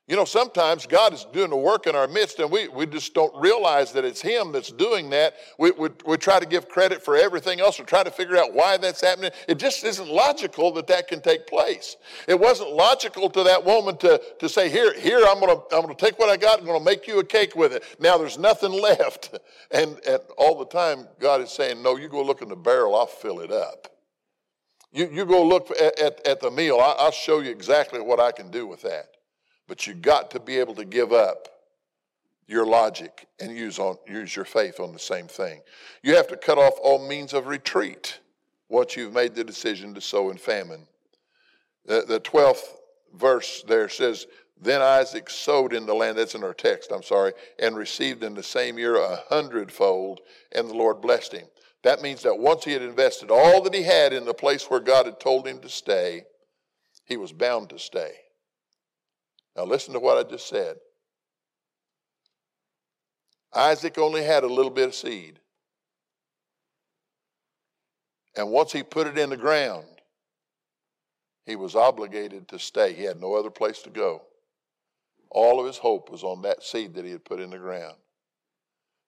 [0.09, 3.13] You know, sometimes God is doing a work in our midst and we, we just
[3.13, 5.35] don't realize that it's Him that's doing that.
[5.59, 8.55] We, we, we try to give credit for everything else and try to figure out
[8.55, 9.33] why that's happening.
[9.49, 11.97] It just isn't logical that that can take place.
[12.29, 15.83] It wasn't logical to that woman to, to say, here, here, I'm going to I'm
[15.83, 17.83] gonna take what I got, I'm going to make you a cake with it.
[17.99, 19.37] Now there's nothing left.
[19.73, 22.95] And, and all the time, God is saying, no, you go look in the barrel,
[22.95, 23.89] I'll fill it up.
[24.93, 28.21] You, you go look at, at, at the meal, I, I'll show you exactly what
[28.21, 29.16] I can do with that.
[29.69, 31.49] But you've got to be able to give up
[32.47, 35.61] your logic and use, on, use your faith on the same thing.
[36.03, 38.21] You have to cut off all means of retreat
[38.69, 40.87] once you've made the decision to sow in famine.
[41.87, 42.77] The, the 12th
[43.15, 44.27] verse there says,
[44.61, 48.35] Then Isaac sowed in the land, that's in our text, I'm sorry, and received in
[48.35, 50.21] the same year a hundredfold,
[50.53, 51.47] and the Lord blessed him.
[51.83, 54.81] That means that once he had invested all that he had in the place where
[54.81, 56.25] God had told him to stay,
[57.05, 58.13] he was bound to stay.
[59.57, 60.77] Now, listen to what I just said.
[63.55, 65.41] Isaac only had a little bit of seed.
[68.37, 69.87] And once he put it in the ground,
[71.47, 72.93] he was obligated to stay.
[72.93, 74.23] He had no other place to go.
[75.31, 77.97] All of his hope was on that seed that he had put in the ground.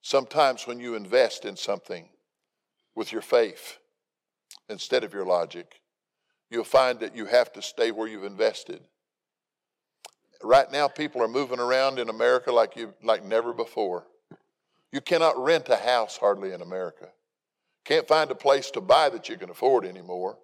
[0.01, 2.09] Sometimes when you invest in something
[2.95, 3.77] with your faith
[4.71, 5.81] instead of your logic,
[6.51, 8.81] you'll find that you have to stay where you've invested
[10.43, 14.07] right now people are moving around in America like you like never before.
[14.93, 17.09] You cannot rent a house hardly in America.
[17.85, 20.39] Can't find a place to buy that you can afford anymore.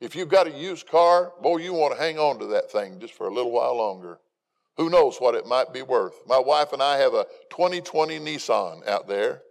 [0.00, 2.98] If you've got a used car, boy, you want to hang on to that thing
[2.98, 4.18] just for a little while longer.
[4.76, 6.14] Who knows what it might be worth?
[6.26, 9.42] My wife and I have a 2020 Nissan out there,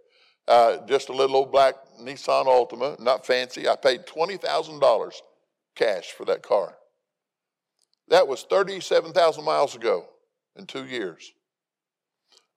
[0.48, 3.68] uh, just a little old black Nissan Altima, not fancy.
[3.68, 5.12] I paid $20,000
[5.74, 6.76] cash for that car.
[8.12, 10.04] That was 37,000 miles ago
[10.56, 11.32] in two years.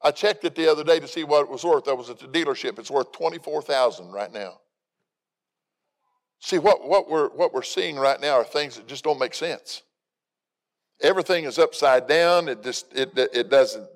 [0.03, 1.87] I checked it the other day to see what it was worth.
[1.87, 2.77] I was at the dealership.
[2.77, 4.59] It's worth 24,000 right now.
[6.41, 9.33] See, what, what, we're, what we're seeing right now are things that just don't make
[9.33, 9.83] sense.
[11.01, 12.49] Everything is upside down.
[12.49, 13.87] It just, it, it doesn't,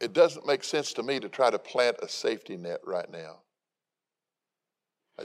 [0.00, 3.38] it doesn't make sense to me to try to plant a safety net right now.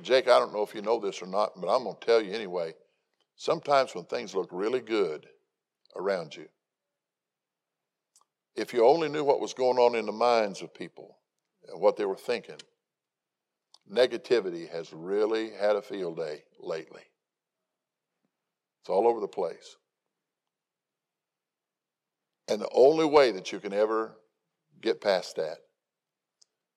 [0.01, 2.21] Jake, I don't know if you know this or not, but I'm going to tell
[2.21, 2.73] you anyway.
[3.35, 5.27] Sometimes when things look really good
[5.95, 6.47] around you,
[8.55, 11.19] if you only knew what was going on in the minds of people
[11.67, 12.57] and what they were thinking,
[13.91, 17.03] negativity has really had a field day lately.
[18.81, 19.77] It's all over the place.
[22.47, 24.15] And the only way that you can ever
[24.81, 25.57] get past that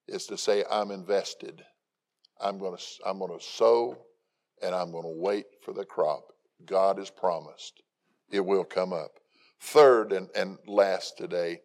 [0.06, 1.62] is to say, I'm invested
[2.43, 3.97] I'm going to, I'm going to sow
[4.62, 6.32] and I'm going to wait for the crop.
[6.64, 7.82] God has promised
[8.30, 9.18] it will come up.
[9.61, 11.61] Third and, and last today,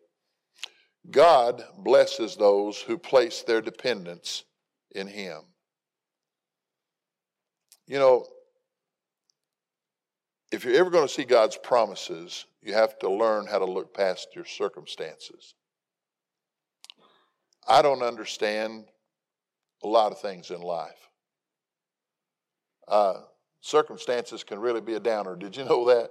[1.12, 4.44] God blesses those who place their dependence
[4.92, 5.42] in Him.
[7.88, 8.26] You know,
[10.52, 13.94] if you're ever going to see God's promises, you have to learn how to look
[13.94, 15.54] past your circumstances.
[17.68, 18.86] I don't understand
[19.86, 21.10] a lot of things in life.
[22.88, 23.22] Uh,
[23.62, 25.36] circumstances can really be a downer.
[25.36, 26.10] Did you know that?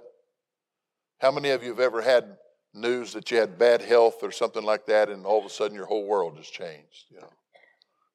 [1.19, 2.37] How many of you have ever had
[2.73, 5.75] news that you had bad health or something like that, and all of a sudden
[5.75, 7.05] your whole world has changed?
[7.09, 7.29] You know,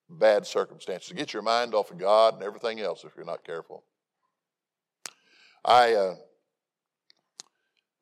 [0.08, 1.12] bad circumstances.
[1.12, 3.84] Get your mind off of God and everything else if you're not careful.
[5.62, 6.14] I, uh,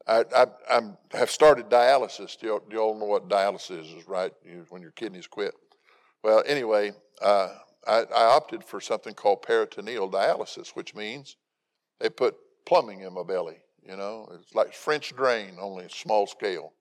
[0.06, 0.80] I, I, I,
[1.16, 2.38] have started dialysis.
[2.38, 4.32] Do you, all know what dialysis is, right?
[4.44, 5.54] You, when your kidneys quit.
[6.22, 6.92] Well, anyway,
[7.22, 7.54] uh,
[7.86, 11.36] I, I opted for something called peritoneal dialysis, which means
[12.00, 13.58] they put plumbing in my belly.
[13.82, 16.72] You know, it's like French drain, only small scale.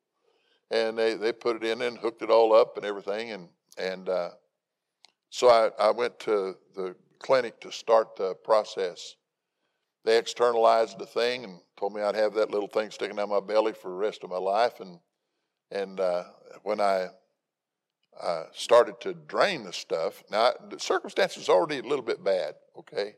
[0.69, 3.31] And they, they put it in and hooked it all up and everything.
[3.31, 4.31] And, and uh,
[5.29, 9.15] so I, I went to the clinic to start the process.
[10.03, 13.39] They externalized the thing and told me I'd have that little thing sticking out my
[13.39, 14.81] belly for the rest of my life.
[14.81, 14.99] And,
[15.71, 16.23] and uh,
[16.63, 17.07] when I
[18.21, 23.15] uh, started to drain the stuff, now the circumstances already a little bit bad, okay?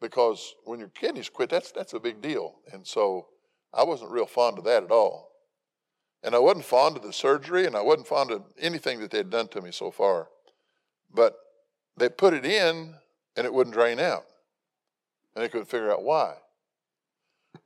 [0.00, 2.56] Because when your kidneys quit, that's, that's a big deal.
[2.72, 3.28] And so
[3.72, 5.30] I wasn't real fond of that at all.
[6.22, 9.30] And I wasn't fond of the surgery, and I wasn't fond of anything that they'd
[9.30, 10.28] done to me so far.
[11.12, 11.36] But
[11.96, 12.94] they put it in,
[13.36, 14.24] and it wouldn't drain out.
[15.34, 16.34] And they couldn't figure out why.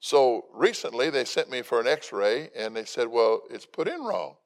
[0.00, 3.88] So recently they sent me for an x ray and they said, well, it's put
[3.88, 4.36] in wrong.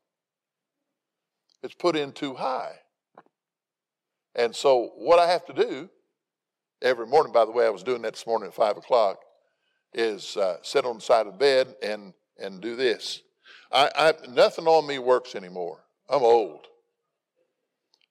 [1.62, 2.72] It's put in too high.
[4.34, 5.90] And so what I have to do
[6.82, 9.18] every morning, by the way, I was doing that this morning at five o'clock,
[9.92, 13.22] is uh, sit on the side of the bed and, and do this.
[13.72, 15.80] I, I, nothing on me works anymore.
[16.08, 16.66] I'm old.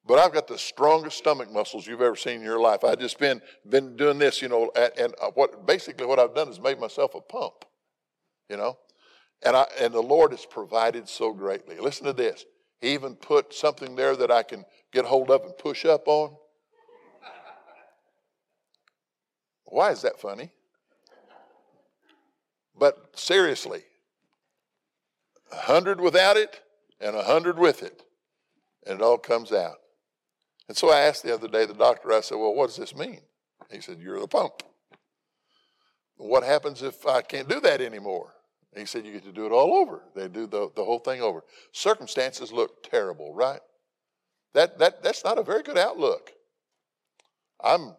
[0.05, 2.83] But I've got the strongest stomach muscles you've ever seen in your life.
[2.83, 6.49] I've just been been doing this, you know, and uh, what basically what I've done
[6.49, 7.65] is made myself a pump,
[8.49, 8.77] you know,
[9.43, 11.77] and I and the Lord has provided so greatly.
[11.77, 12.43] Listen to this.
[12.81, 16.35] He even put something there that I can get hold of and push up on.
[19.65, 20.51] Why is that funny?
[22.77, 23.83] But seriously,
[25.51, 26.61] a hundred without it
[26.99, 28.03] and a hundred with it,
[28.87, 29.77] and it all comes out.
[30.67, 32.95] And so I asked the other day the doctor, I said, Well, what does this
[32.95, 33.21] mean?
[33.69, 34.63] He said, You're the pump.
[36.17, 38.33] What happens if I can't do that anymore?
[38.75, 40.03] He said, You get to do it all over.
[40.15, 41.43] They do the, the whole thing over.
[41.71, 43.61] Circumstances look terrible, right?
[44.53, 46.31] That, that, that's not a very good outlook.
[47.63, 47.95] I'm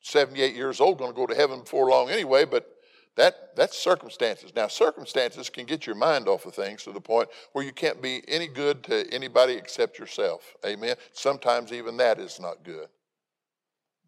[0.00, 2.68] 78 years old, going to go to heaven before long anyway, but
[3.16, 4.52] that, that's circumstances.
[4.54, 8.00] Now, circumstances can get your mind off of things to the point where you can't
[8.00, 10.54] be any good to anybody except yourself.
[10.64, 10.96] Amen.
[11.12, 12.88] Sometimes even that is not good.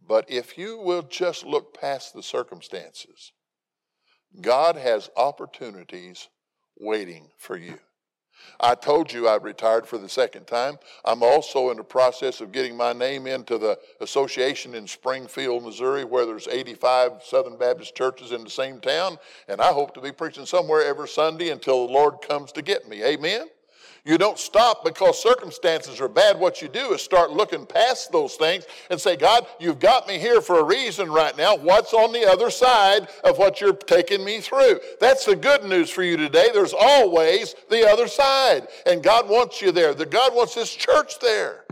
[0.07, 3.33] But if you will just look past the circumstances,
[4.41, 6.29] God has opportunities
[6.79, 7.79] waiting for you.
[8.61, 10.79] I told you I retired for the second time.
[11.05, 16.05] I'm also in the process of getting my name into the association in Springfield, Missouri,
[16.05, 19.19] where there's 85 Southern Baptist churches in the same town.
[19.49, 22.89] And I hope to be preaching somewhere every Sunday until the Lord comes to get
[22.89, 23.03] me.
[23.03, 23.47] Amen?
[24.07, 26.39] You don't stop because circumstances are bad.
[26.39, 30.19] What you do is start looking past those things and say, God, you've got me
[30.19, 31.57] here for a reason right now.
[31.57, 34.81] What's on the other side of what you're taking me through?
[35.01, 36.49] That's the good news for you today.
[36.53, 38.69] There's always the other side.
[38.85, 39.95] And God wants you there.
[39.95, 41.65] The God wants His church there.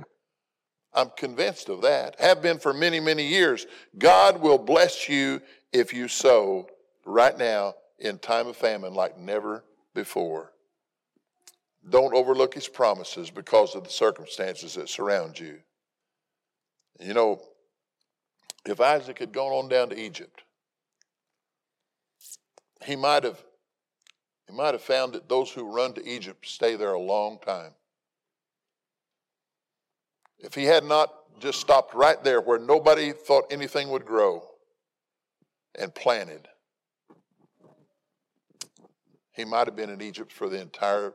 [0.94, 2.18] I'm convinced of that.
[2.18, 3.66] Have been for many, many years.
[3.98, 6.66] God will bless you if you sow
[7.04, 9.64] right now in time of famine like never
[9.94, 10.51] before.
[11.88, 15.58] Don't overlook his promises because of the circumstances that surround you.
[17.00, 17.40] You know,
[18.64, 20.42] if Isaac had gone on down to Egypt,
[22.84, 23.42] he might have
[24.48, 27.72] he might have found that those who run to Egypt stay there a long time.
[30.38, 34.42] If he had not just stopped right there where nobody thought anything would grow
[35.76, 36.48] and planted,
[39.32, 41.14] he might have been in Egypt for the entire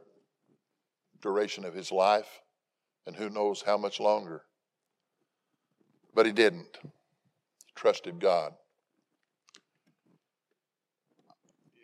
[1.21, 2.41] duration of his life,
[3.05, 4.43] and who knows how much longer.
[6.13, 6.77] But he didn't.
[6.81, 6.89] He
[7.75, 8.53] trusted God.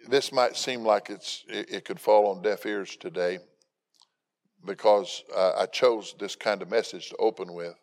[0.07, 3.39] This might seem like it's it, could fall on deaf ears today
[4.65, 7.75] because I chose this kind of message to open with.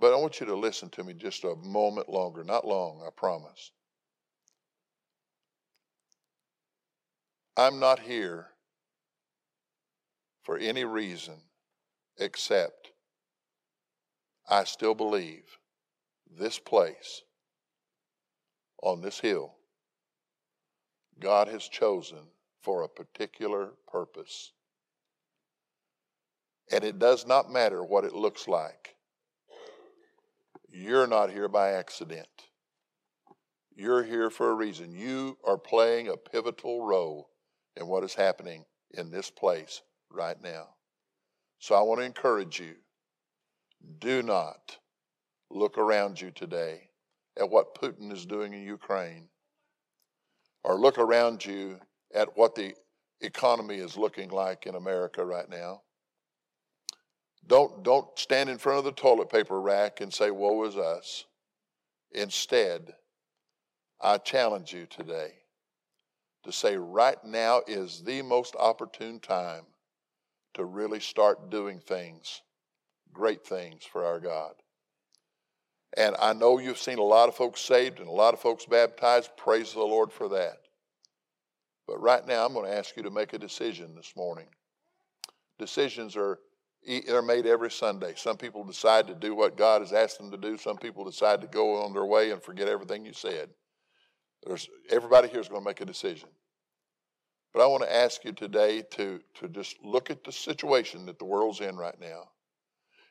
[0.00, 3.10] But I want you to listen to me just a moment longer, not long, I
[3.14, 3.70] promise.
[7.56, 8.48] I'm not here
[10.44, 11.34] for any reason
[12.18, 12.92] except
[14.48, 15.58] I still believe
[16.38, 17.22] this place
[18.82, 19.54] on this hill
[21.18, 22.18] God has chosen
[22.62, 24.52] for a particular purpose.
[26.72, 28.96] And it does not matter what it looks like.
[30.68, 32.26] You're not here by accident.
[33.76, 34.92] You're here for a reason.
[34.92, 37.28] You are playing a pivotal role
[37.76, 40.68] in what is happening in this place right now.
[41.58, 42.74] So I want to encourage you
[43.98, 44.78] do not
[45.50, 46.88] look around you today
[47.38, 49.28] at what Putin is doing in Ukraine
[50.62, 51.78] or look around you
[52.14, 52.74] at what the
[53.20, 55.82] economy is looking like in America right now.
[57.46, 61.26] Don't, don't stand in front of the toilet paper rack and say, Woe is us.
[62.12, 62.94] Instead,
[64.00, 65.32] I challenge you today
[66.44, 69.64] to say, right now is the most opportune time
[70.54, 72.42] to really start doing things,
[73.12, 74.54] great things for our God.
[75.96, 78.66] And I know you've seen a lot of folks saved and a lot of folks
[78.66, 79.36] baptized.
[79.36, 80.58] Praise the Lord for that.
[81.86, 84.46] But right now, I'm going to ask you to make a decision this morning.
[85.58, 86.38] Decisions are
[86.86, 88.12] they're made every Sunday.
[88.16, 90.58] Some people decide to do what God has asked them to do.
[90.58, 93.48] Some people decide to go on their way and forget everything you said.
[94.44, 96.28] There's, everybody here is going to make a decision.
[97.54, 101.20] But I want to ask you today to, to just look at the situation that
[101.20, 102.28] the world's in right now.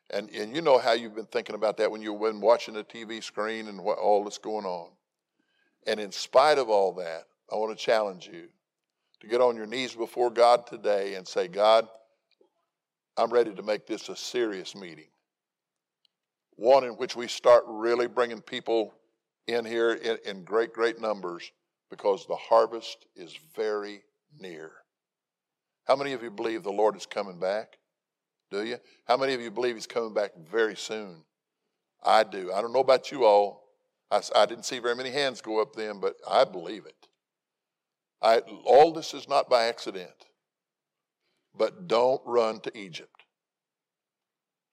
[0.09, 2.83] And, and you know how you've been thinking about that when you've been watching the
[2.83, 4.89] TV screen and what, all that's going on.
[5.87, 8.49] And in spite of all that, I want to challenge you
[9.21, 11.87] to get on your knees before God today and say, God,
[13.15, 15.07] I'm ready to make this a serious meeting.
[16.57, 18.93] One in which we start really bringing people
[19.47, 21.49] in here in, in great, great numbers
[21.89, 24.01] because the harvest is very
[24.39, 24.71] near.
[25.85, 27.77] How many of you believe the Lord is coming back?
[28.51, 28.77] Do you?
[29.05, 31.23] How many of you believe He's coming back very soon?
[32.03, 32.51] I do.
[32.53, 33.63] I don't know about you all.
[34.11, 37.07] I, I didn't see very many hands go up then, but I believe it.
[38.21, 40.11] I, all this is not by accident.
[41.55, 43.23] But don't run to Egypt.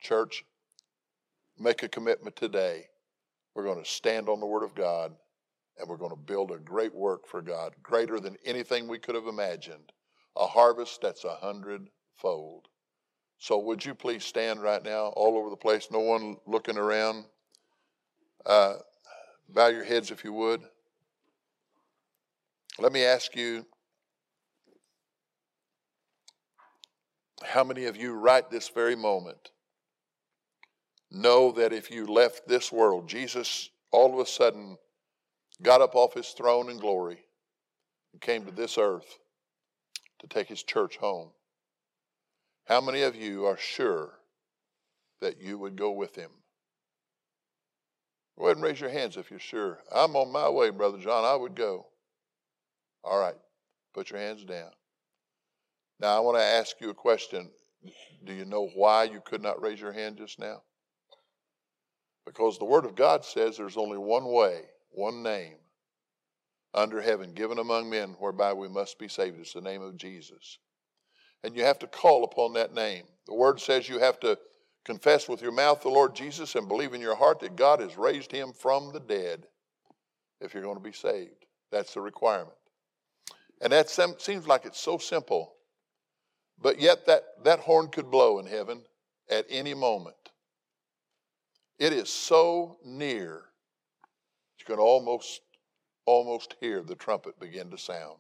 [0.01, 0.45] Church,
[1.59, 2.87] make a commitment today.
[3.55, 5.13] We're going to stand on the Word of God
[5.81, 9.15] and we're going to build a great work for God, greater than anything we could
[9.15, 9.93] have imagined.
[10.37, 12.69] A harvest that's a hundredfold.
[13.39, 17.25] So, would you please stand right now, all over the place, no one looking around?
[18.45, 18.75] Uh,
[19.49, 20.61] bow your heads if you would.
[22.79, 23.67] Let me ask you
[27.43, 29.51] how many of you, right this very moment,
[31.11, 34.77] know that if you left this world, Jesus all of a sudden
[35.63, 37.19] got up off his throne in glory
[38.13, 39.19] and came to this earth
[40.21, 41.31] to take his church home?
[42.67, 44.13] How many of you are sure
[45.21, 46.31] that you would go with him?
[48.39, 49.81] Go ahead and raise your hands if you're sure.
[49.95, 51.25] I'm on my way, Brother John.
[51.25, 51.87] I would go.
[53.05, 53.37] All right,
[53.93, 54.71] put your hands down.
[56.01, 57.51] Now, I want to ask you a question.
[58.25, 60.63] Do you know why you could not raise your hand just now?
[62.25, 65.57] Because the Word of God says there's only one way, one name
[66.75, 69.39] under heaven given among men whereby we must be saved.
[69.41, 70.59] It's the name of Jesus.
[71.43, 73.05] And you have to call upon that name.
[73.27, 74.39] The Word says you have to
[74.85, 77.97] confess with your mouth the Lord Jesus and believe in your heart that God has
[77.97, 79.47] raised him from the dead
[80.41, 81.47] if you're going to be saved.
[81.71, 82.57] That's the requirement.
[83.61, 85.55] And that seems like it's so simple,
[86.61, 88.83] but yet that, that horn could blow in heaven
[89.31, 90.17] at any moment.
[91.79, 93.45] It is so near,
[94.61, 95.41] you can almost,
[96.07, 98.19] almost hear the trumpet begin to sound.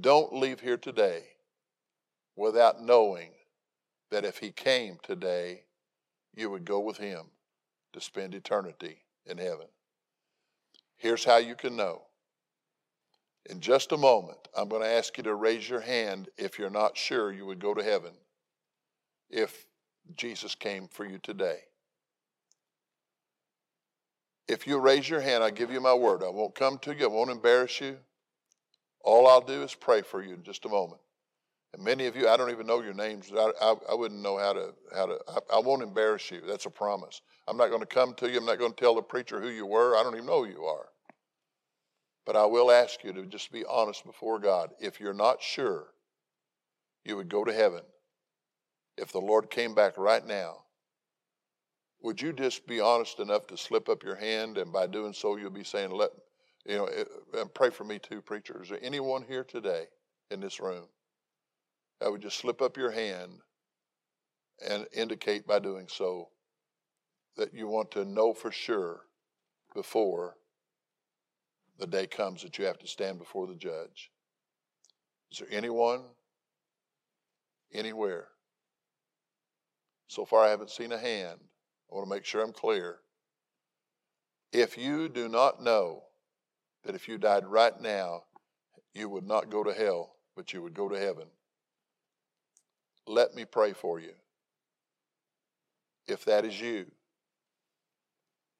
[0.00, 1.24] Don't leave here today
[2.36, 3.30] without knowing
[4.10, 5.62] that if he came today,
[6.34, 7.26] you would go with him
[7.92, 9.66] to spend eternity in heaven.
[10.96, 12.02] Here's how you can know
[13.48, 16.68] in just a moment, I'm going to ask you to raise your hand if you're
[16.68, 18.12] not sure you would go to heaven
[19.30, 19.64] if
[20.16, 21.60] Jesus came for you today.
[24.48, 26.22] If you raise your hand, I give you my word.
[26.22, 27.98] I won't come to you, I won't embarrass you.
[29.04, 31.00] All I'll do is pray for you in just a moment.
[31.74, 33.30] And many of you, I don't even know your names.
[33.32, 36.40] I, I, I wouldn't know how to, how to I, I won't embarrass you.
[36.46, 37.20] That's a promise.
[37.46, 38.38] I'm not going to come to you.
[38.38, 39.96] I'm not going to tell the preacher who you were.
[39.96, 40.86] I don't even know who you are.
[42.24, 44.70] But I will ask you to just be honest before God.
[44.80, 45.86] If you're not sure
[47.04, 47.82] you would go to heaven
[48.98, 50.64] if the Lord came back right now,
[52.00, 55.36] would you just be honest enough to slip up your hand, and by doing so,
[55.36, 56.10] you'll be saying, "Let
[56.64, 56.88] you know."
[57.34, 58.62] And pray for me too, preacher.
[58.62, 59.88] Is there anyone here today
[60.30, 60.88] in this room
[61.98, 63.42] that would just slip up your hand
[64.60, 66.30] and indicate by doing so
[67.36, 69.06] that you want to know for sure
[69.74, 70.36] before
[71.78, 74.10] the day comes that you have to stand before the judge?
[75.30, 76.04] Is there anyone
[77.72, 78.28] anywhere?
[80.08, 81.38] So far, I haven't seen a hand.
[81.90, 82.98] I want to make sure I'm clear.
[84.52, 86.02] If you do not know
[86.84, 88.24] that if you died right now,
[88.94, 91.26] you would not go to hell, but you would go to heaven,
[93.06, 94.12] let me pray for you.
[96.06, 96.86] If that is you,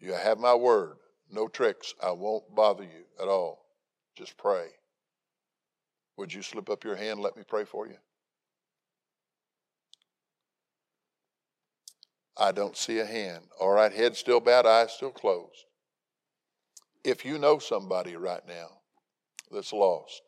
[0.01, 0.97] you have my word.
[1.31, 1.95] No tricks.
[2.03, 3.67] I won't bother you at all.
[4.17, 4.69] Just pray.
[6.17, 7.21] Would you slip up your hand?
[7.21, 7.97] Let me pray for you.
[12.39, 13.45] I don't see a hand.
[13.61, 15.65] All right, head still bowed, eyes still closed.
[17.05, 18.69] If you know somebody right now
[19.51, 20.23] that's lost,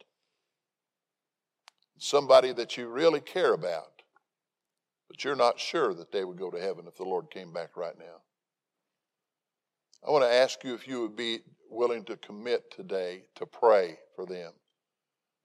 [1.99, 4.03] somebody that you really care about,
[5.09, 7.77] but you're not sure that they would go to heaven if the Lord came back
[7.77, 8.23] right now.
[10.07, 13.99] I want to ask you if you would be willing to commit today to pray
[14.17, 14.53] for them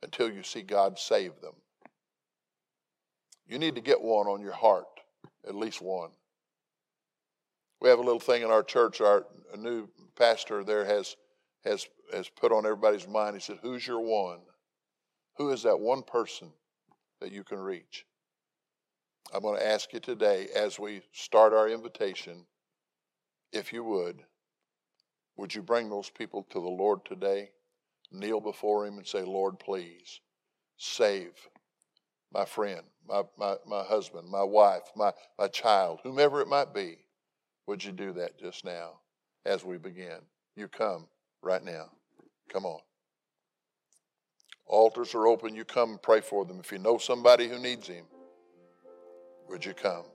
[0.02, 1.54] until you see God save them.
[3.48, 4.86] You need to get one on your heart,
[5.48, 6.10] at least one.
[7.82, 9.02] We have a little thing in our church.
[9.02, 9.26] Our
[9.58, 11.16] new pastor there has
[11.64, 13.36] has has put on everybody's mind.
[13.36, 14.40] He said, "Who's your one?
[15.38, 16.52] Who is that one person
[17.20, 18.06] that you can reach?"
[19.34, 22.46] I'm going to ask you today, as we start our invitation,
[23.52, 24.24] if you would,
[25.36, 27.50] would you bring those people to the Lord today?
[28.12, 30.22] Kneel before Him and say, Lord, please
[30.78, 31.32] save
[32.32, 37.05] my friend, my, my, my husband, my wife, my, my child, whomever it might be.
[37.68, 39.00] Would you do that just now
[39.46, 40.20] as we begin?
[40.56, 41.08] You come
[41.42, 41.90] right now.
[42.52, 42.80] Come on.
[44.66, 45.56] Altars are open.
[45.56, 46.60] You come and pray for them.
[46.60, 48.06] If you know somebody who needs Him,
[49.50, 50.06] would you come?